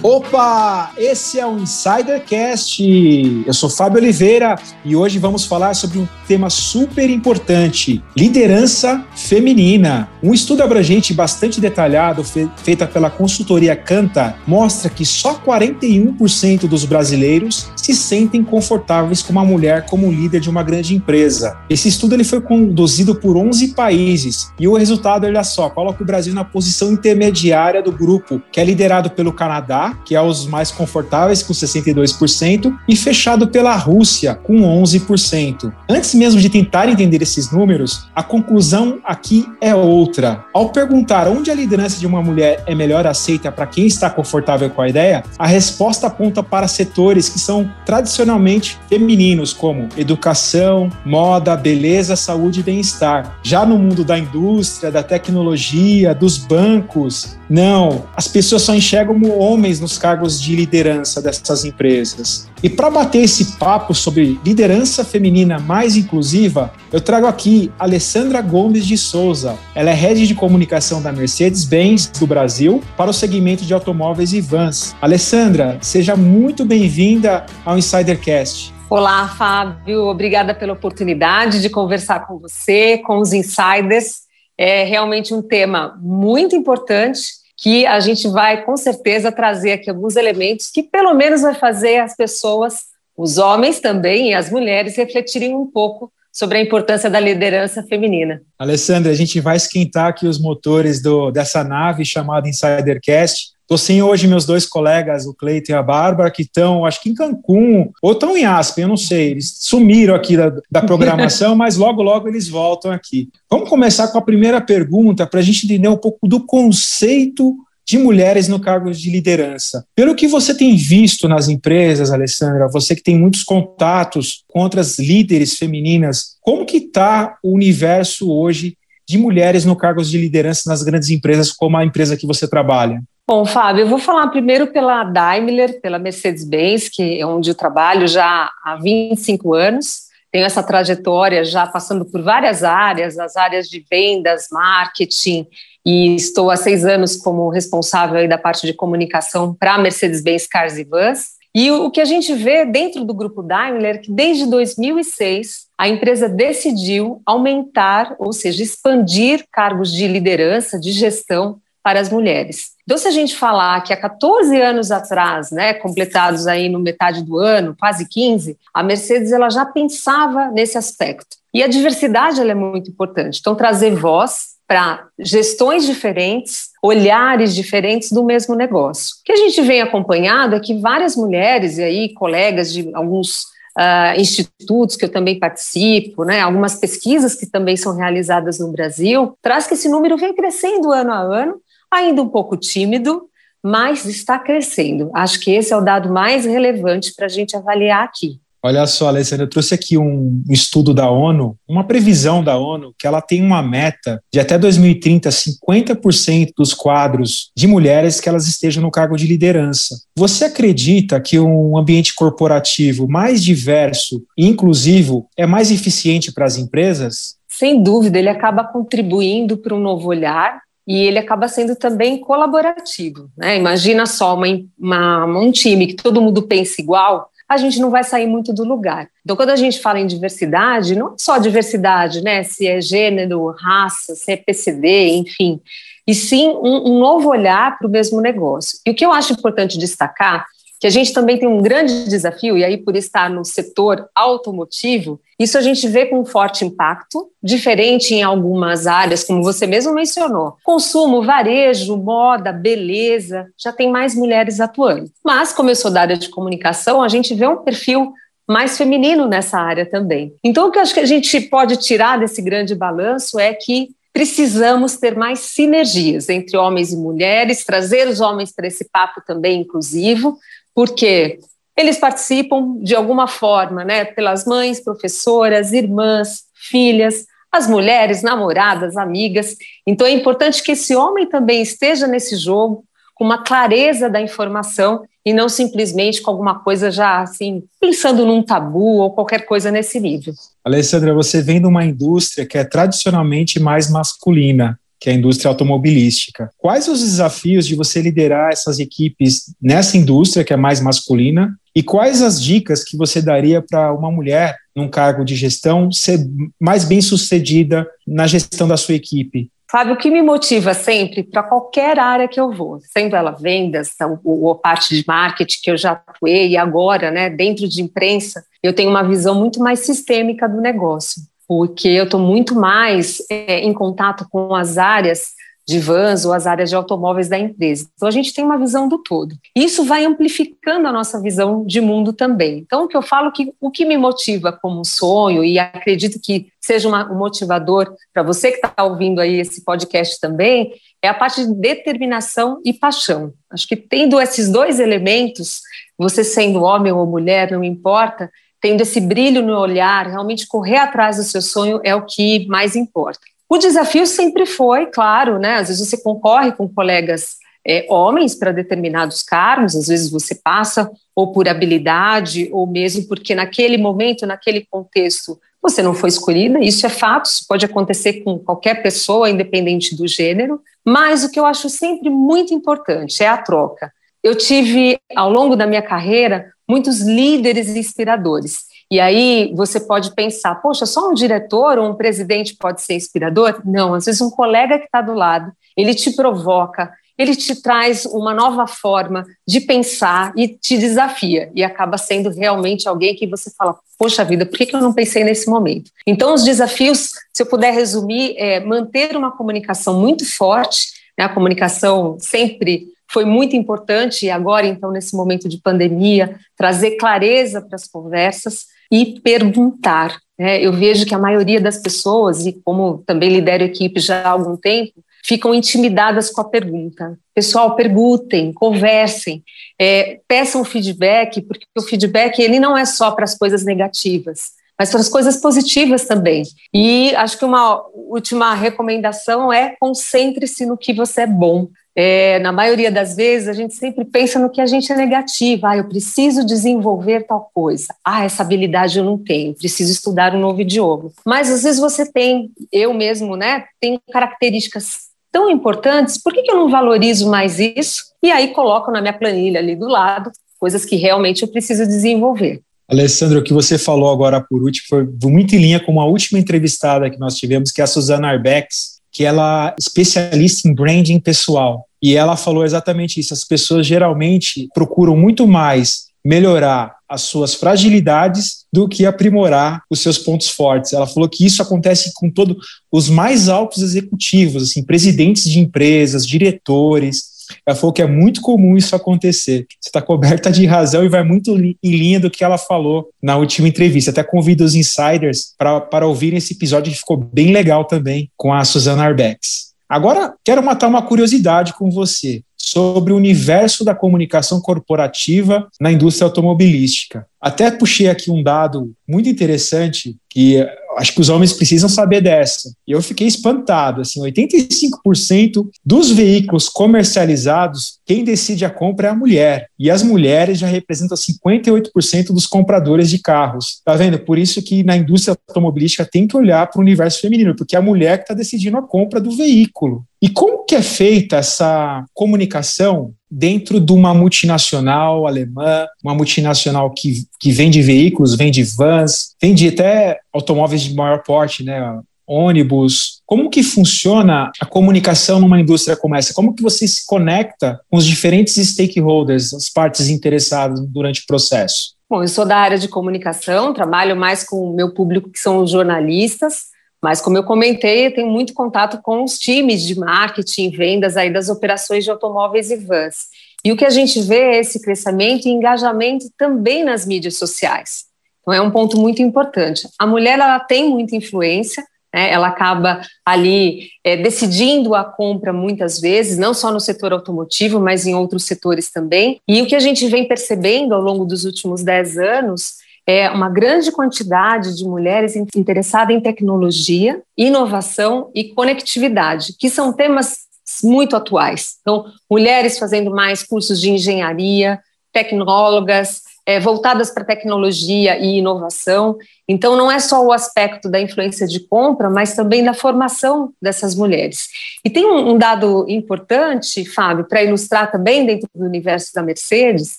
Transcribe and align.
Opa, 0.00 0.92
esse 0.96 1.40
é 1.40 1.46
o 1.46 1.58
Insidercast. 1.58 3.42
Eu 3.44 3.52
sou 3.52 3.68
Fábio 3.68 3.98
Oliveira 3.98 4.56
e 4.84 4.94
hoje 4.94 5.18
vamos 5.18 5.44
falar 5.44 5.74
sobre 5.74 5.98
um 5.98 6.06
tema 6.26 6.48
super 6.48 7.10
importante: 7.10 8.00
liderança 8.16 9.04
feminina. 9.16 10.08
Um 10.22 10.32
estudo 10.32 10.62
abrangente 10.62 11.12
bastante 11.12 11.60
detalhado, 11.60 12.22
fe 12.22 12.48
feita 12.62 12.86
pela 12.86 13.10
consultoria 13.10 13.74
Canta, 13.74 14.36
mostra 14.46 14.88
que 14.88 15.04
só 15.04 15.34
41% 15.34 16.68
dos 16.68 16.84
brasileiros 16.84 17.68
se 17.76 17.92
sentem 17.92 18.44
confortáveis 18.44 19.20
com 19.20 19.32
uma 19.32 19.44
mulher 19.44 19.86
como 19.86 20.12
líder 20.12 20.40
de 20.40 20.48
uma 20.48 20.62
grande 20.62 20.94
empresa. 20.94 21.58
Esse 21.68 21.88
estudo 21.88 22.14
ele 22.14 22.24
foi 22.24 22.40
conduzido 22.40 23.16
por 23.16 23.36
11 23.36 23.74
países 23.74 24.52
e 24.60 24.68
o 24.68 24.76
resultado, 24.76 25.26
olha 25.26 25.42
só, 25.42 25.68
coloca 25.68 26.02
o 26.02 26.06
Brasil 26.06 26.32
na 26.32 26.44
posição 26.44 26.92
intermediária 26.92 27.82
do 27.82 27.90
grupo, 27.90 28.40
que 28.52 28.60
é 28.60 28.64
liderado 28.64 29.10
pelo 29.10 29.32
Canadá 29.32 29.87
que 30.04 30.14
é 30.14 30.22
os 30.22 30.46
mais 30.46 30.70
confortáveis, 30.70 31.42
com 31.42 31.52
62%, 31.52 32.76
e 32.88 32.96
fechado 32.96 33.48
pela 33.48 33.74
Rússia, 33.76 34.34
com 34.34 34.60
11%. 34.82 35.72
Antes 35.88 36.14
mesmo 36.14 36.40
de 36.40 36.48
tentar 36.48 36.88
entender 36.88 37.22
esses 37.22 37.50
números, 37.50 38.08
a 38.14 38.22
conclusão 38.22 38.98
aqui 39.04 39.46
é 39.60 39.74
outra. 39.74 40.44
Ao 40.54 40.70
perguntar 40.70 41.28
onde 41.28 41.50
a 41.50 41.54
liderança 41.54 41.98
de 41.98 42.06
uma 42.06 42.22
mulher 42.22 42.62
é 42.66 42.74
melhor 42.74 43.06
aceita 43.06 43.50
para 43.50 43.66
quem 43.66 43.86
está 43.86 44.10
confortável 44.10 44.68
com 44.70 44.82
a 44.82 44.88
ideia, 44.88 45.22
a 45.38 45.46
resposta 45.46 46.06
aponta 46.06 46.42
para 46.42 46.68
setores 46.68 47.28
que 47.28 47.38
são 47.38 47.70
tradicionalmente 47.86 48.78
femininos, 48.88 49.52
como 49.52 49.88
educação, 49.96 50.90
moda, 51.04 51.56
beleza, 51.56 52.16
saúde 52.16 52.60
e 52.60 52.62
bem-estar. 52.62 53.38
Já 53.42 53.64
no 53.64 53.78
mundo 53.78 54.04
da 54.04 54.18
indústria, 54.18 54.90
da 54.90 55.02
tecnologia, 55.02 56.14
dos 56.14 56.38
bancos, 56.38 57.37
não, 57.48 58.04
as 58.14 58.28
pessoas 58.28 58.62
só 58.62 58.74
enxergam 58.74 59.20
homens 59.38 59.80
nos 59.80 59.96
cargos 59.96 60.40
de 60.40 60.54
liderança 60.54 61.22
dessas 61.22 61.64
empresas. 61.64 62.48
E 62.62 62.68
para 62.68 62.90
bater 62.90 63.22
esse 63.22 63.56
papo 63.56 63.94
sobre 63.94 64.38
liderança 64.44 65.04
feminina 65.04 65.58
mais 65.58 65.96
inclusiva, 65.96 66.72
eu 66.92 67.00
trago 67.00 67.26
aqui 67.26 67.72
Alessandra 67.78 68.42
Gomes 68.42 68.86
de 68.86 68.98
Souza. 68.98 69.56
Ela 69.74 69.90
é 69.90 69.94
head 69.94 70.26
de 70.26 70.34
comunicação 70.34 71.00
da 71.00 71.12
Mercedes-Benz 71.12 72.08
do 72.18 72.26
Brasil 72.26 72.82
para 72.96 73.10
o 73.10 73.14
segmento 73.14 73.64
de 73.64 73.72
automóveis 73.72 74.32
e 74.32 74.40
vans. 74.40 74.94
Alessandra, 75.00 75.78
seja 75.80 76.16
muito 76.16 76.64
bem-vinda 76.64 77.46
ao 77.64 77.78
Insidercast. 77.78 78.74
Olá, 78.90 79.28
Fábio. 79.28 80.06
Obrigada 80.06 80.54
pela 80.54 80.72
oportunidade 80.72 81.60
de 81.60 81.68
conversar 81.68 82.26
com 82.26 82.38
você, 82.38 82.98
com 82.98 83.18
os 83.18 83.32
insiders. 83.32 84.27
É 84.58 84.82
realmente 84.82 85.32
um 85.32 85.40
tema 85.40 85.96
muito 86.02 86.56
importante 86.56 87.20
que 87.56 87.86
a 87.86 88.00
gente 88.00 88.28
vai 88.28 88.64
com 88.64 88.76
certeza 88.76 89.32
trazer 89.32 89.72
aqui 89.72 89.88
alguns 89.88 90.16
elementos 90.16 90.70
que 90.70 90.82
pelo 90.82 91.14
menos 91.14 91.42
vai 91.42 91.54
fazer 91.54 91.98
as 91.98 92.14
pessoas, 92.14 92.74
os 93.16 93.38
homens 93.38 93.80
também 93.80 94.30
e 94.30 94.34
as 94.34 94.50
mulheres 94.50 94.96
refletirem 94.96 95.54
um 95.54 95.66
pouco 95.66 96.12
sobre 96.38 96.58
a 96.58 96.62
importância 96.62 97.10
da 97.10 97.18
liderança 97.18 97.82
feminina. 97.82 98.40
Alessandra, 98.56 99.10
a 99.10 99.14
gente 99.14 99.40
vai 99.40 99.56
esquentar 99.56 100.06
aqui 100.06 100.24
os 100.24 100.40
motores 100.40 101.02
do, 101.02 101.32
dessa 101.32 101.64
nave 101.64 102.04
chamada 102.04 102.48
Insidercast. 102.48 103.48
Estou 103.62 103.76
sem 103.76 104.00
hoje 104.00 104.28
meus 104.28 104.46
dois 104.46 104.64
colegas, 104.64 105.26
o 105.26 105.34
Cleiton 105.34 105.72
e 105.72 105.74
a 105.74 105.82
Bárbara, 105.82 106.30
que 106.30 106.42
estão, 106.42 106.86
acho 106.86 107.02
que 107.02 107.10
em 107.10 107.14
Cancún, 107.14 107.90
ou 108.00 108.12
estão 108.12 108.36
em 108.36 108.44
Aspen, 108.44 108.84
eu 108.84 108.88
não 108.88 108.96
sei. 108.96 109.32
Eles 109.32 109.56
sumiram 109.58 110.14
aqui 110.14 110.36
da, 110.36 110.52
da 110.70 110.80
programação, 110.80 111.56
mas 111.58 111.76
logo, 111.76 112.02
logo 112.02 112.28
eles 112.28 112.48
voltam 112.48 112.92
aqui. 112.92 113.28
Vamos 113.50 113.68
começar 113.68 114.06
com 114.06 114.18
a 114.18 114.22
primeira 114.22 114.60
pergunta 114.60 115.26
para 115.26 115.40
a 115.40 115.42
gente 115.42 115.66
entender 115.66 115.88
um 115.88 115.96
pouco 115.96 116.28
do 116.28 116.46
conceito 116.46 117.56
de 117.88 117.96
mulheres 117.96 118.48
no 118.48 118.60
cargo 118.60 118.92
de 118.92 119.10
liderança. 119.10 119.86
Pelo 119.96 120.14
que 120.14 120.28
você 120.28 120.54
tem 120.54 120.76
visto 120.76 121.26
nas 121.26 121.48
empresas, 121.48 122.10
Alessandra, 122.10 122.68
você 122.68 122.94
que 122.94 123.02
tem 123.02 123.18
muitos 123.18 123.42
contatos 123.42 124.44
com 124.46 124.60
outras 124.60 124.98
líderes 124.98 125.56
femininas, 125.56 126.36
como 126.42 126.66
que 126.66 126.76
está 126.76 127.38
o 127.42 127.54
universo 127.54 128.30
hoje 128.30 128.76
de 129.08 129.16
mulheres 129.16 129.64
no 129.64 129.74
cargos 129.74 130.10
de 130.10 130.18
liderança 130.18 130.68
nas 130.68 130.82
grandes 130.82 131.08
empresas, 131.08 131.50
como 131.50 131.78
a 131.78 131.84
empresa 131.84 132.14
que 132.14 132.26
você 132.26 132.46
trabalha? 132.46 133.00
Bom, 133.26 133.46
Fábio, 133.46 133.82
eu 133.82 133.88
vou 133.88 133.98
falar 133.98 134.28
primeiro 134.28 134.66
pela 134.66 135.04
Daimler, 135.04 135.80
pela 135.80 135.98
Mercedes-Benz, 135.98 136.90
que 136.90 137.18
é 137.18 137.24
onde 137.24 137.50
eu 137.50 137.54
trabalho 137.54 138.06
já 138.06 138.50
há 138.62 138.76
25 138.76 139.54
anos. 139.54 140.07
Tenho 140.30 140.44
essa 140.44 140.62
trajetória 140.62 141.44
já 141.44 141.66
passando 141.66 142.04
por 142.04 142.22
várias 142.22 142.62
áreas, 142.62 143.18
as 143.18 143.36
áreas 143.36 143.68
de 143.68 143.84
vendas, 143.90 144.48
marketing, 144.50 145.46
e 145.84 146.14
estou 146.14 146.50
há 146.50 146.56
seis 146.56 146.84
anos 146.84 147.16
como 147.16 147.48
responsável 147.48 148.28
da 148.28 148.36
parte 148.36 148.66
de 148.66 148.74
comunicação 148.74 149.54
para 149.54 149.78
Mercedes-Benz 149.78 150.46
Cars 150.46 150.76
e 150.76 150.84
Vans. 150.84 151.38
E 151.54 151.70
o 151.70 151.90
que 151.90 152.00
a 152.00 152.04
gente 152.04 152.34
vê 152.34 152.66
dentro 152.66 153.04
do 153.04 153.14
grupo 153.14 153.42
Daimler 153.42 153.96
é 153.96 153.98
que 153.98 154.12
desde 154.12 154.46
2006 154.46 155.66
a 155.78 155.88
empresa 155.88 156.28
decidiu 156.28 157.22
aumentar, 157.24 158.14
ou 158.18 158.32
seja, 158.32 158.62
expandir 158.62 159.46
cargos 159.50 159.92
de 159.92 160.06
liderança, 160.06 160.78
de 160.78 160.92
gestão 160.92 161.58
para 161.82 162.00
as 162.00 162.10
mulheres. 162.10 162.77
Então, 162.88 162.96
se 162.96 163.06
a 163.06 163.10
gente 163.10 163.36
falar 163.36 163.82
que 163.82 163.92
há 163.92 163.96
14 163.98 164.58
anos 164.62 164.90
atrás, 164.90 165.50
né, 165.50 165.74
completados 165.74 166.46
aí 166.46 166.70
no 166.70 166.78
metade 166.78 167.22
do 167.22 167.36
ano, 167.36 167.76
quase 167.78 168.08
15, 168.08 168.56
a 168.72 168.82
Mercedes 168.82 169.30
ela 169.30 169.50
já 169.50 169.66
pensava 169.66 170.50
nesse 170.52 170.78
aspecto. 170.78 171.36
E 171.52 171.62
a 171.62 171.68
diversidade 171.68 172.40
ela 172.40 172.52
é 172.52 172.54
muito 172.54 172.88
importante. 172.88 173.40
Então, 173.40 173.54
trazer 173.54 173.94
voz 173.94 174.54
para 174.66 175.04
gestões 175.18 175.84
diferentes, 175.84 176.70
olhares 176.82 177.54
diferentes 177.54 178.10
do 178.10 178.24
mesmo 178.24 178.54
negócio. 178.54 179.16
O 179.20 179.22
que 179.22 179.32
a 179.32 179.36
gente 179.36 179.60
vem 179.60 179.82
acompanhado 179.82 180.56
é 180.56 180.60
que 180.60 180.80
várias 180.80 181.14
mulheres, 181.14 181.76
e 181.76 181.82
aí 181.82 182.14
colegas 182.14 182.72
de 182.72 182.90
alguns 182.94 183.42
uh, 183.78 184.18
institutos 184.18 184.96
que 184.96 185.04
eu 185.04 185.10
também 185.10 185.38
participo, 185.38 186.24
né, 186.24 186.40
algumas 186.40 186.74
pesquisas 186.74 187.34
que 187.34 187.44
também 187.44 187.76
são 187.76 187.94
realizadas 187.94 188.58
no 188.58 188.72
Brasil, 188.72 189.36
traz 189.42 189.66
que 189.66 189.74
esse 189.74 189.90
número 189.90 190.16
vem 190.16 190.34
crescendo 190.34 190.90
ano 190.90 191.12
a 191.12 191.18
ano, 191.18 191.60
ainda 191.92 192.22
um 192.22 192.28
pouco 192.28 192.56
tímido, 192.56 193.28
mas 193.62 194.04
está 194.04 194.38
crescendo. 194.38 195.10
Acho 195.14 195.40
que 195.40 195.50
esse 195.50 195.72
é 195.72 195.76
o 195.76 195.84
dado 195.84 196.12
mais 196.12 196.44
relevante 196.44 197.12
para 197.14 197.26
a 197.26 197.30
gente 197.30 197.56
avaliar 197.56 198.04
aqui. 198.04 198.40
Olha 198.60 198.84
só, 198.88 199.06
Alessandra, 199.06 199.44
eu 199.44 199.50
trouxe 199.50 199.72
aqui 199.72 199.96
um 199.96 200.42
estudo 200.50 200.92
da 200.92 201.08
ONU, 201.08 201.56
uma 201.66 201.84
previsão 201.84 202.42
da 202.42 202.58
ONU, 202.58 202.92
que 202.98 203.06
ela 203.06 203.20
tem 203.20 203.40
uma 203.40 203.62
meta 203.62 204.20
de 204.32 204.40
até 204.40 204.58
2030, 204.58 205.28
50% 205.30 206.50
dos 206.56 206.74
quadros 206.74 207.52
de 207.56 207.68
mulheres 207.68 208.20
que 208.20 208.28
elas 208.28 208.48
estejam 208.48 208.82
no 208.82 208.90
cargo 208.90 209.16
de 209.16 209.28
liderança. 209.28 209.94
Você 210.16 210.44
acredita 210.44 211.20
que 211.20 211.38
um 211.38 211.78
ambiente 211.78 212.12
corporativo 212.14 213.08
mais 213.08 213.44
diverso 213.44 214.24
e 214.36 214.46
inclusivo 214.48 215.28
é 215.36 215.46
mais 215.46 215.70
eficiente 215.70 216.32
para 216.32 216.44
as 216.44 216.56
empresas? 216.56 217.36
Sem 217.48 217.80
dúvida, 217.80 218.18
ele 218.18 218.28
acaba 218.28 218.64
contribuindo 218.64 219.56
para 219.56 219.74
um 219.74 219.80
novo 219.80 220.08
olhar 220.08 220.60
e 220.88 221.06
ele 221.06 221.18
acaba 221.18 221.46
sendo 221.48 221.76
também 221.76 222.18
colaborativo. 222.18 223.30
Né? 223.36 223.58
Imagina 223.58 224.06
só 224.06 224.34
uma, 224.34 224.46
uma, 224.78 225.26
um 225.26 225.52
time 225.52 225.86
que 225.86 225.94
todo 225.94 226.22
mundo 226.22 226.42
pensa 226.42 226.80
igual, 226.80 227.30
a 227.46 227.58
gente 227.58 227.78
não 227.78 227.90
vai 227.90 228.02
sair 228.02 228.26
muito 228.26 228.54
do 228.54 228.64
lugar. 228.64 229.06
Então, 229.22 229.36
quando 229.36 229.50
a 229.50 229.56
gente 229.56 229.80
fala 229.80 230.00
em 230.00 230.06
diversidade, 230.06 230.96
não 230.96 231.08
é 231.08 231.14
só 231.18 231.36
diversidade, 231.36 232.22
né? 232.22 232.42
Se 232.42 232.66
é 232.66 232.80
gênero, 232.80 233.54
raça, 233.58 234.14
se 234.14 234.32
é 234.32 234.36
PCD, 234.36 235.16
enfim, 235.16 235.60
e 236.06 236.14
sim 236.14 236.48
um, 236.48 236.90
um 236.90 236.98
novo 236.98 237.28
olhar 237.28 237.78
para 237.78 237.86
o 237.86 237.90
mesmo 237.90 238.20
negócio. 238.20 238.78
E 238.86 238.90
o 238.90 238.94
que 238.94 239.04
eu 239.04 239.12
acho 239.12 239.32
importante 239.32 239.78
destacar 239.78 240.46
que 240.80 240.86
a 240.86 240.90
gente 240.90 241.12
também 241.12 241.38
tem 241.38 241.48
um 241.48 241.60
grande 241.60 242.08
desafio, 242.08 242.56
e 242.56 242.64
aí 242.64 242.76
por 242.76 242.94
estar 242.94 243.28
no 243.28 243.44
setor 243.44 244.08
automotivo, 244.14 245.20
isso 245.38 245.58
a 245.58 245.60
gente 245.60 245.86
vê 245.88 246.06
com 246.06 246.20
um 246.20 246.24
forte 246.24 246.64
impacto, 246.64 247.30
diferente 247.42 248.14
em 248.14 248.22
algumas 248.22 248.86
áreas, 248.86 249.24
como 249.24 249.42
você 249.42 249.66
mesmo 249.66 249.92
mencionou. 249.92 250.56
Consumo, 250.64 251.22
varejo, 251.22 251.96
moda, 251.96 252.52
beleza, 252.52 253.46
já 253.56 253.72
tem 253.72 253.90
mais 253.90 254.14
mulheres 254.14 254.60
atuando. 254.60 255.10
Mas, 255.24 255.52
como 255.52 255.70
eu 255.70 255.76
sou 255.76 255.90
da 255.90 256.02
área 256.02 256.16
de 256.16 256.28
comunicação, 256.28 257.02
a 257.02 257.08
gente 257.08 257.34
vê 257.34 257.46
um 257.46 257.58
perfil 257.58 258.12
mais 258.48 258.78
feminino 258.78 259.28
nessa 259.28 259.58
área 259.60 259.84
também. 259.84 260.32
Então, 260.42 260.68
o 260.68 260.70
que 260.70 260.78
eu 260.78 260.82
acho 260.82 260.94
que 260.94 261.00
a 261.00 261.06
gente 261.06 261.40
pode 261.42 261.76
tirar 261.76 262.18
desse 262.18 262.40
grande 262.40 262.74
balanço 262.74 263.38
é 263.38 263.52
que 263.52 263.90
precisamos 264.12 264.96
ter 264.96 265.14
mais 265.14 265.38
sinergias 265.40 266.28
entre 266.28 266.56
homens 266.56 266.92
e 266.92 266.96
mulheres, 266.96 267.64
trazer 267.64 268.08
os 268.08 268.20
homens 268.20 268.50
para 268.50 268.66
esse 268.66 268.88
papo 268.90 269.22
também 269.24 269.60
inclusivo, 269.60 270.36
porque 270.78 271.40
eles 271.76 271.98
participam 271.98 272.76
de 272.80 272.94
alguma 272.94 273.26
forma, 273.26 273.84
né, 273.84 274.04
pelas 274.04 274.44
mães, 274.44 274.78
professoras, 274.78 275.72
irmãs, 275.72 276.44
filhas, 276.54 277.26
as 277.50 277.66
mulheres, 277.66 278.22
namoradas, 278.22 278.96
amigas. 278.96 279.56
Então 279.84 280.06
é 280.06 280.12
importante 280.12 280.62
que 280.62 280.70
esse 280.70 280.94
homem 280.94 281.28
também 281.28 281.60
esteja 281.60 282.06
nesse 282.06 282.36
jogo 282.36 282.84
com 283.16 283.24
uma 283.24 283.42
clareza 283.42 284.08
da 284.08 284.20
informação 284.20 285.02
e 285.26 285.32
não 285.32 285.48
simplesmente 285.48 286.22
com 286.22 286.30
alguma 286.30 286.60
coisa 286.60 286.92
já 286.92 287.22
assim, 287.22 287.64
pensando 287.80 288.24
num 288.24 288.40
tabu 288.40 288.98
ou 288.98 289.10
qualquer 289.10 289.46
coisa 289.46 289.72
nesse 289.72 289.98
nível. 289.98 290.32
Alessandra, 290.64 291.12
você 291.12 291.42
vem 291.42 291.60
de 291.60 291.66
uma 291.66 291.84
indústria 291.84 292.46
que 292.46 292.56
é 292.56 292.62
tradicionalmente 292.62 293.58
mais 293.58 293.90
masculina. 293.90 294.78
Que 295.00 295.08
é 295.08 295.12
a 295.12 295.16
indústria 295.16 295.48
automobilística. 295.48 296.50
Quais 296.58 296.88
os 296.88 297.00
desafios 297.00 297.66
de 297.66 297.74
você 297.74 298.00
liderar 298.00 298.50
essas 298.52 298.78
equipes 298.78 299.54
nessa 299.60 299.96
indústria 299.96 300.44
que 300.44 300.52
é 300.52 300.56
mais 300.56 300.80
masculina? 300.80 301.54
E 301.74 301.82
quais 301.82 302.22
as 302.22 302.42
dicas 302.42 302.82
que 302.82 302.96
você 302.96 303.22
daria 303.22 303.62
para 303.62 303.92
uma 303.92 304.10
mulher 304.10 304.56
num 304.74 304.88
cargo 304.88 305.24
de 305.24 305.36
gestão 305.36 305.92
ser 305.92 306.18
mais 306.60 306.84
bem 306.84 307.00
sucedida 307.00 307.86
na 308.06 308.26
gestão 308.26 308.66
da 308.66 308.76
sua 308.76 308.94
equipe? 308.94 309.50
Fábio, 309.70 309.94
o 309.94 309.96
que 309.98 310.10
me 310.10 310.22
motiva 310.22 310.72
sempre 310.72 311.22
para 311.22 311.42
qualquer 311.42 311.98
área 311.98 312.26
que 312.26 312.40
eu 312.40 312.50
vou, 312.50 312.80
sendo 312.80 313.14
ela 313.14 313.32
vendas 313.32 313.90
ou, 314.24 314.54
parte 314.54 314.96
de 314.96 315.04
marketing 315.06 315.58
que 315.62 315.70
eu 315.70 315.76
já 315.76 315.92
atuei 315.92 316.48
e 316.48 316.56
agora, 316.56 317.10
né, 317.10 317.28
dentro 317.28 317.68
de 317.68 317.82
imprensa, 317.82 318.42
eu 318.62 318.72
tenho 318.72 318.88
uma 318.88 319.06
visão 319.06 319.34
muito 319.34 319.60
mais 319.60 319.80
sistêmica 319.80 320.48
do 320.48 320.62
negócio, 320.62 321.22
porque 321.48 321.88
eu 321.88 322.04
estou 322.04 322.20
muito 322.20 322.54
mais 322.54 323.18
é, 323.30 323.60
em 323.60 323.72
contato 323.72 324.28
com 324.30 324.54
as 324.54 324.76
áreas 324.76 325.30
de 325.66 325.78
vans 325.78 326.24
ou 326.24 326.32
as 326.32 326.46
áreas 326.46 326.70
de 326.70 326.76
automóveis 326.76 327.28
da 327.28 327.38
empresa. 327.38 327.90
Então 327.94 328.08
a 328.08 328.10
gente 328.10 328.32
tem 328.32 328.42
uma 328.42 328.58
visão 328.58 328.88
do 328.88 328.98
todo. 328.98 329.34
Isso 329.54 329.84
vai 329.84 330.04
amplificando 330.04 330.88
a 330.88 330.92
nossa 330.92 331.20
visão 331.20 331.64
de 331.66 331.78
mundo 331.78 332.12
também. 332.12 332.58
Então 332.58 332.84
o 332.84 332.88
que 332.88 332.96
eu 332.96 333.02
falo 333.02 333.32
que 333.32 333.52
o 333.60 333.70
que 333.70 333.84
me 333.84 333.98
motiva 333.98 334.50
como 334.50 334.82
sonho 334.82 335.44
e 335.44 335.58
acredito 335.58 336.18
que 336.22 336.46
seja 336.58 336.88
uma, 336.88 337.10
um 337.12 337.18
motivador 337.18 337.94
para 338.14 338.22
você 338.22 338.50
que 338.50 338.66
está 338.66 338.82
ouvindo 338.82 339.20
aí 339.20 339.40
esse 339.40 339.62
podcast 339.62 340.18
também 340.20 340.72
é 341.02 341.08
a 341.08 341.14
parte 341.14 341.44
de 341.44 341.54
determinação 341.54 342.60
e 342.64 342.72
paixão. 342.72 343.32
Acho 343.50 343.68
que 343.68 343.76
tendo 343.76 344.18
esses 344.18 344.50
dois 344.50 344.80
elementos, 344.80 345.60
você 345.98 346.24
sendo 346.24 346.62
homem 346.62 346.92
ou 346.92 347.06
mulher, 347.06 347.52
não 347.52 347.62
importa, 347.62 348.30
tendo 348.60 348.80
esse 348.80 349.00
brilho 349.00 349.42
no 349.42 349.58
olhar, 349.58 350.06
realmente 350.06 350.46
correr 350.46 350.78
atrás 350.78 351.16
do 351.16 351.22
seu 351.22 351.40
sonho 351.40 351.80
é 351.84 351.94
o 351.94 352.04
que 352.04 352.46
mais 352.46 352.74
importa. 352.74 353.20
O 353.48 353.56
desafio 353.56 354.06
sempre 354.06 354.44
foi, 354.44 354.86
claro, 354.86 355.38
né? 355.38 355.54
Às 355.54 355.68
vezes 355.68 355.88
você 355.88 355.96
concorre 356.02 356.52
com 356.52 356.68
colegas 356.68 357.36
é, 357.66 357.86
homens 357.88 358.34
para 358.34 358.52
determinados 358.52 359.22
cargos, 359.22 359.76
às 359.76 359.88
vezes 359.88 360.10
você 360.10 360.34
passa 360.34 360.90
ou 361.14 361.32
por 361.32 361.48
habilidade, 361.48 362.48
ou 362.52 362.66
mesmo 362.66 363.06
porque 363.06 363.34
naquele 363.34 363.76
momento, 363.76 364.26
naquele 364.26 364.66
contexto, 364.70 365.38
você 365.60 365.82
não 365.82 365.92
foi 365.92 366.08
escolhida, 366.08 366.60
isso 366.60 366.86
é 366.86 366.88
fato, 366.88 367.26
isso 367.26 367.44
pode 367.48 367.64
acontecer 367.64 368.22
com 368.22 368.38
qualquer 368.38 368.82
pessoa, 368.82 369.28
independente 369.28 369.96
do 369.96 370.06
gênero, 370.06 370.60
mas 370.84 371.24
o 371.24 371.30
que 371.30 371.38
eu 371.38 371.44
acho 371.44 371.68
sempre 371.68 372.08
muito 372.08 372.54
importante 372.54 373.22
é 373.22 373.28
a 373.28 373.36
troca. 373.36 373.92
Eu 374.22 374.34
tive, 374.34 374.98
ao 375.14 375.30
longo 375.30 375.56
da 375.56 375.66
minha 375.66 375.82
carreira, 375.82 376.52
muitos 376.68 377.00
líderes 377.00 377.68
inspiradores. 377.68 378.68
E 378.90 378.98
aí 378.98 379.52
você 379.54 379.78
pode 379.78 380.14
pensar, 380.14 380.54
poxa, 380.56 380.86
só 380.86 381.10
um 381.10 381.14
diretor 381.14 381.78
ou 381.78 381.90
um 381.90 381.94
presidente 381.94 382.56
pode 382.56 382.82
ser 382.82 382.94
inspirador? 382.94 383.60
Não, 383.64 383.94
às 383.94 384.06
vezes 384.06 384.20
um 384.20 384.30
colega 384.30 384.78
que 384.78 384.86
está 384.86 385.02
do 385.02 385.12
lado, 385.12 385.52
ele 385.76 385.94
te 385.94 386.12
provoca, 386.12 386.90
ele 387.18 387.36
te 387.36 387.60
traz 387.60 388.06
uma 388.06 388.32
nova 388.32 388.66
forma 388.66 389.26
de 389.46 389.60
pensar 389.60 390.32
e 390.36 390.48
te 390.48 390.78
desafia, 390.78 391.50
e 391.54 391.64
acaba 391.64 391.98
sendo 391.98 392.30
realmente 392.30 392.88
alguém 392.88 393.14
que 393.14 393.26
você 393.26 393.50
fala, 393.50 393.76
poxa 393.98 394.24
vida, 394.24 394.46
por 394.46 394.56
que, 394.56 394.74
eu 394.74 394.80
não 394.80 394.92
pensei 394.92 395.24
nesse 395.24 395.50
momento? 395.50 395.90
Então, 396.06 396.32
os 396.32 396.44
desafios, 396.44 397.10
se 397.34 397.42
eu 397.42 397.46
puder 397.46 397.74
resumir, 397.74 398.36
é 398.38 398.60
manter 398.60 399.16
uma 399.16 399.32
comunicação 399.32 400.00
muito 400.00 400.24
forte, 400.24 400.86
né, 401.18 401.24
a 401.24 401.28
comunicação 401.28 402.16
sempre 402.20 402.86
foi 403.10 403.24
muito 403.24 403.56
importante, 403.56 404.28
agora, 404.30 404.66
então, 404.66 404.90
nesse 404.90 405.16
momento 405.16 405.48
de 405.48 405.58
pandemia, 405.58 406.38
trazer 406.56 406.92
clareza 406.92 407.60
para 407.62 407.76
as 407.76 407.88
conversas, 407.88 408.66
e 408.90 409.20
perguntar. 409.20 410.18
Né? 410.38 410.60
Eu 410.60 410.72
vejo 410.72 411.06
que 411.06 411.14
a 411.14 411.18
maioria 411.18 411.60
das 411.60 411.78
pessoas, 411.78 412.46
e 412.46 412.52
como 412.64 413.02
também 413.06 413.30
lidero 413.30 413.64
equipe 413.64 414.00
já 414.00 414.22
há 414.22 414.30
algum 414.30 414.56
tempo, 414.56 415.04
ficam 415.24 415.54
intimidadas 415.54 416.30
com 416.30 416.40
a 416.40 416.48
pergunta. 416.48 417.18
Pessoal, 417.34 417.76
perguntem, 417.76 418.52
conversem, 418.52 419.42
é, 419.78 420.20
peçam 420.26 420.64
feedback, 420.64 421.42
porque 421.42 421.66
o 421.76 421.82
feedback 421.82 422.40
ele 422.40 422.58
não 422.58 422.76
é 422.76 422.84
só 422.84 423.10
para 423.10 423.24
as 423.24 423.36
coisas 423.36 423.64
negativas, 423.64 424.52
mas 424.78 424.90
para 424.90 425.00
as 425.00 425.08
coisas 425.08 425.36
positivas 425.36 426.04
também. 426.04 426.44
E 426.72 427.14
acho 427.16 427.38
que 427.38 427.44
uma 427.44 427.82
última 427.92 428.54
recomendação 428.54 429.52
é 429.52 429.74
concentre-se 429.78 430.64
no 430.64 430.78
que 430.78 430.92
você 430.92 431.22
é 431.22 431.26
bom. 431.26 431.68
É, 432.00 432.38
na 432.38 432.52
maioria 432.52 432.92
das 432.92 433.16
vezes, 433.16 433.48
a 433.48 433.52
gente 433.52 433.74
sempre 433.74 434.04
pensa 434.04 434.38
no 434.38 434.48
que 434.48 434.60
a 434.60 434.66
gente 434.66 434.92
é 434.92 434.94
negativo. 434.94 435.66
Ah, 435.66 435.76
eu 435.76 435.88
preciso 435.88 436.46
desenvolver 436.46 437.26
tal 437.26 437.50
coisa. 437.52 437.92
Ah, 438.04 438.24
essa 438.24 438.44
habilidade 438.44 439.00
eu 439.00 439.04
não 439.04 439.18
tenho, 439.18 439.52
preciso 439.52 439.90
estudar 439.90 440.32
um 440.32 440.38
novo 440.38 440.60
idioma. 440.60 441.10
Mas 441.26 441.50
às 441.50 441.64
vezes 441.64 441.80
você 441.80 442.08
tem, 442.08 442.52
eu 442.70 442.94
mesmo, 442.94 443.34
né, 443.34 443.64
tenho 443.80 444.00
características 444.12 445.08
tão 445.32 445.50
importantes, 445.50 446.22
por 446.22 446.32
que, 446.32 446.42
que 446.42 446.52
eu 446.52 446.56
não 446.56 446.70
valorizo 446.70 447.28
mais 447.28 447.58
isso? 447.58 448.04
E 448.22 448.30
aí 448.30 448.52
coloco 448.52 448.92
na 448.92 449.00
minha 449.00 449.12
planilha 449.12 449.58
ali 449.58 449.74
do 449.74 449.88
lado 449.88 450.30
coisas 450.60 450.84
que 450.84 450.94
realmente 450.94 451.42
eu 451.42 451.48
preciso 451.48 451.84
desenvolver. 451.84 452.60
Alessandro, 452.88 453.40
o 453.40 453.42
que 453.42 453.52
você 453.52 453.76
falou 453.76 454.12
agora 454.12 454.40
por 454.40 454.62
último 454.62 454.86
foi 454.88 455.08
muito 455.24 455.56
em 455.56 455.58
linha 455.58 455.80
com 455.80 456.00
a 456.00 456.06
última 456.06 456.38
entrevistada 456.38 457.10
que 457.10 457.18
nós 457.18 457.34
tivemos, 457.36 457.72
que 457.72 457.80
é 457.80 457.84
a 457.84 457.88
Suzana 457.88 458.28
Arbex, 458.28 459.00
que 459.10 459.24
ela 459.24 459.70
é 459.70 459.74
especialista 459.80 460.68
em 460.68 460.74
branding 460.74 461.18
pessoal. 461.18 461.87
E 462.02 462.16
ela 462.16 462.36
falou 462.36 462.64
exatamente 462.64 463.20
isso. 463.20 463.34
As 463.34 463.44
pessoas 463.44 463.86
geralmente 463.86 464.68
procuram 464.74 465.16
muito 465.16 465.46
mais 465.46 466.08
melhorar 466.24 466.96
as 467.08 467.22
suas 467.22 467.54
fragilidades 467.54 468.66
do 468.72 468.86
que 468.86 469.06
aprimorar 469.06 469.82
os 469.88 470.00
seus 470.00 470.18
pontos 470.18 470.48
fortes. 470.48 470.92
Ela 470.92 471.06
falou 471.06 471.28
que 471.28 471.46
isso 471.46 471.62
acontece 471.62 472.12
com 472.14 472.30
todos 472.30 472.56
os 472.92 473.08
mais 473.08 473.48
altos 473.48 473.82
executivos, 473.82 474.62
assim, 474.64 474.82
presidentes 474.82 475.44
de 475.44 475.58
empresas, 475.58 476.26
diretores, 476.26 477.38
ela 477.66 477.76
falou 477.76 477.92
que 477.92 478.02
é 478.02 478.06
muito 478.06 478.40
comum 478.40 478.76
isso 478.76 478.94
acontecer. 478.94 479.66
Você 479.80 479.88
está 479.88 480.02
coberta 480.02 480.50
de 480.50 480.66
razão 480.66 481.04
e 481.04 481.08
vai 481.08 481.22
muito 481.22 481.56
em 481.56 481.76
linha 481.82 482.20
do 482.20 482.30
que 482.30 482.44
ela 482.44 482.58
falou 482.58 483.08
na 483.22 483.36
última 483.36 483.68
entrevista. 483.68 484.10
Até 484.10 484.22
convido 484.22 484.64
os 484.64 484.74
insiders 484.74 485.54
para 485.56 486.06
ouvirem 486.06 486.38
esse 486.38 486.54
episódio 486.54 486.92
que 486.92 486.98
ficou 486.98 487.16
bem 487.16 487.52
legal 487.52 487.84
também 487.84 488.30
com 488.36 488.52
a 488.52 488.64
Suzana 488.64 489.04
Arbex. 489.04 489.67
Agora, 489.88 490.34
quero 490.44 490.62
matar 490.62 490.88
uma 490.88 491.02
curiosidade 491.02 491.72
com 491.72 491.90
você 491.90 492.42
sobre 492.56 493.12
o 493.12 493.16
universo 493.16 493.84
da 493.84 493.94
comunicação 493.94 494.60
corporativa 494.60 495.66
na 495.80 495.90
indústria 495.90 496.26
automobilística. 496.26 497.26
Até 497.40 497.70
puxei 497.70 498.08
aqui 498.08 498.30
um 498.30 498.42
dado 498.42 498.92
muito 499.08 499.28
interessante 499.28 500.16
que 500.38 500.64
acho 500.96 501.14
que 501.14 501.20
os 501.20 501.28
homens 501.28 501.52
precisam 501.52 501.88
saber 501.88 502.20
dessa. 502.20 502.72
E 502.86 502.92
eu 502.92 503.02
fiquei 503.02 503.26
espantado, 503.26 504.02
assim, 504.02 504.20
85% 504.20 505.68
dos 505.84 506.12
veículos 506.12 506.68
comercializados, 506.68 507.98
quem 508.06 508.22
decide 508.22 508.64
a 508.64 508.70
compra 508.70 509.08
é 509.08 509.10
a 509.10 509.16
mulher. 509.16 509.66
E 509.76 509.90
as 509.90 510.00
mulheres 510.00 510.60
já 510.60 510.68
representam 510.68 511.16
58% 511.16 512.28
dos 512.28 512.46
compradores 512.46 513.10
de 513.10 513.18
carros. 513.18 513.80
Tá 513.84 513.96
vendo? 513.96 514.16
Por 514.20 514.38
isso 514.38 514.62
que 514.62 514.84
na 514.84 514.96
indústria 514.96 515.36
automobilística 515.48 516.08
tem 516.08 516.28
que 516.28 516.36
olhar 516.36 516.68
para 516.68 516.78
o 516.78 516.82
universo 516.82 517.20
feminino, 517.20 517.56
porque 517.56 517.74
é 517.74 517.78
a 517.80 517.82
mulher 517.82 518.18
que 518.18 518.24
está 518.24 518.34
decidindo 518.34 518.76
a 518.76 518.82
compra 518.82 519.20
do 519.20 519.36
veículo. 519.36 520.04
E 520.22 520.28
como 520.28 520.64
que 520.64 520.76
é 520.76 520.82
feita 520.82 521.36
essa 521.36 522.04
comunicação 522.14 523.12
dentro 523.30 523.80
de 523.80 523.92
uma 523.92 524.14
multinacional 524.14 525.26
alemã, 525.26 525.86
uma 526.02 526.14
multinacional 526.14 526.90
que, 526.90 527.24
que 527.38 527.50
vende 527.52 527.82
veículos, 527.82 528.34
vende 528.34 528.62
vans, 528.62 529.34
vende 529.40 529.68
até 529.68 530.20
automóveis 530.32 530.82
de 530.82 530.94
maior 530.94 531.22
porte, 531.22 531.62
né? 531.62 532.00
ônibus. 532.28 533.22
Como 533.24 533.48
que 533.48 533.62
funciona 533.62 534.52
a 534.60 534.66
comunicação 534.66 535.40
numa 535.40 535.58
indústria 535.58 535.96
como 535.96 536.14
essa? 536.14 536.34
Como 536.34 536.54
que 536.54 536.62
você 536.62 536.86
se 536.86 537.06
conecta 537.06 537.80
com 537.90 537.96
os 537.96 538.04
diferentes 538.04 538.54
stakeholders, 538.54 539.54
as 539.54 539.70
partes 539.70 540.10
interessadas 540.10 540.78
durante 540.86 541.22
o 541.22 541.26
processo? 541.26 541.96
Bom, 542.08 542.22
eu 542.22 542.28
sou 542.28 542.44
da 542.44 542.58
área 542.58 542.78
de 542.78 542.88
comunicação, 542.88 543.72
trabalho 543.72 544.14
mais 544.14 544.44
com 544.44 544.56
o 544.56 544.74
meu 544.74 544.92
público 544.92 545.30
que 545.30 545.38
são 545.38 545.58
os 545.62 545.70
jornalistas, 545.70 546.66
mas, 547.02 547.20
como 547.20 547.36
eu 547.36 547.44
comentei, 547.44 548.06
eu 548.06 548.14
tenho 548.14 548.28
muito 548.28 548.52
contato 548.52 549.00
com 549.02 549.22
os 549.22 549.38
times 549.38 549.82
de 549.82 549.98
marketing, 549.98 550.70
vendas 550.70 551.16
aí 551.16 551.32
das 551.32 551.48
operações 551.48 552.04
de 552.04 552.10
automóveis 552.10 552.70
e 552.70 552.76
vans. 552.76 553.28
E 553.64 553.70
o 553.70 553.76
que 553.76 553.84
a 553.84 553.90
gente 553.90 554.20
vê 554.20 554.38
é 554.38 554.58
esse 554.58 554.80
crescimento 554.80 555.46
e 555.46 555.50
engajamento 555.50 556.26
também 556.36 556.84
nas 556.84 557.06
mídias 557.06 557.38
sociais. 557.38 558.06
Então, 558.42 558.52
é 558.52 558.60
um 558.60 558.70
ponto 558.70 558.98
muito 558.98 559.22
importante. 559.22 559.88
A 559.98 560.06
mulher 560.06 560.38
ela 560.38 560.58
tem 560.58 560.88
muita 560.88 561.14
influência, 561.14 561.84
né? 562.12 562.32
ela 562.32 562.48
acaba 562.48 563.00
ali 563.24 563.90
é, 564.02 564.16
decidindo 564.16 564.94
a 564.94 565.04
compra 565.04 565.52
muitas 565.52 566.00
vezes, 566.00 566.38
não 566.38 566.52
só 566.52 566.72
no 566.72 566.80
setor 566.80 567.12
automotivo, 567.12 567.78
mas 567.78 568.06
em 568.06 568.14
outros 568.14 568.44
setores 568.44 568.90
também. 568.90 569.40
E 569.46 569.62
o 569.62 569.66
que 569.66 569.76
a 569.76 569.80
gente 569.80 570.06
vem 570.08 570.26
percebendo 570.26 570.94
ao 570.94 571.00
longo 571.00 571.24
dos 571.24 571.44
últimos 571.44 571.84
dez 571.84 572.18
anos 572.18 572.87
é 573.10 573.30
uma 573.30 573.48
grande 573.48 573.90
quantidade 573.90 574.76
de 574.76 574.84
mulheres 574.84 575.34
interessadas 575.56 576.14
em 576.14 576.20
tecnologia, 576.20 577.22
inovação 577.38 578.30
e 578.34 578.52
conectividade, 578.52 579.54
que 579.58 579.70
são 579.70 579.94
temas 579.94 580.40
muito 580.84 581.16
atuais. 581.16 581.76
Então, 581.80 582.04
mulheres 582.30 582.78
fazendo 582.78 583.10
mais 583.10 583.42
cursos 583.42 583.80
de 583.80 583.88
engenharia, 583.88 584.78
tecnólogas, 585.10 586.20
é, 586.44 586.60
voltadas 586.60 587.10
para 587.10 587.24
tecnologia 587.24 588.18
e 588.18 588.36
inovação. 588.36 589.16
Então, 589.48 589.74
não 589.74 589.90
é 589.90 589.98
só 590.00 590.22
o 590.22 590.30
aspecto 590.30 590.90
da 590.90 591.00
influência 591.00 591.46
de 591.46 591.60
compra, 591.60 592.10
mas 592.10 592.34
também 592.36 592.62
da 592.62 592.74
formação 592.74 593.54
dessas 593.60 593.94
mulheres. 593.94 594.48
E 594.84 594.90
tem 594.90 595.06
um, 595.06 595.30
um 595.30 595.38
dado 595.38 595.86
importante, 595.88 596.84
Fábio, 596.84 597.24
para 597.26 597.42
ilustrar 597.42 597.90
também 597.90 598.26
dentro 598.26 598.46
do 598.54 598.66
universo 598.66 599.14
da 599.14 599.22
Mercedes. 599.22 599.96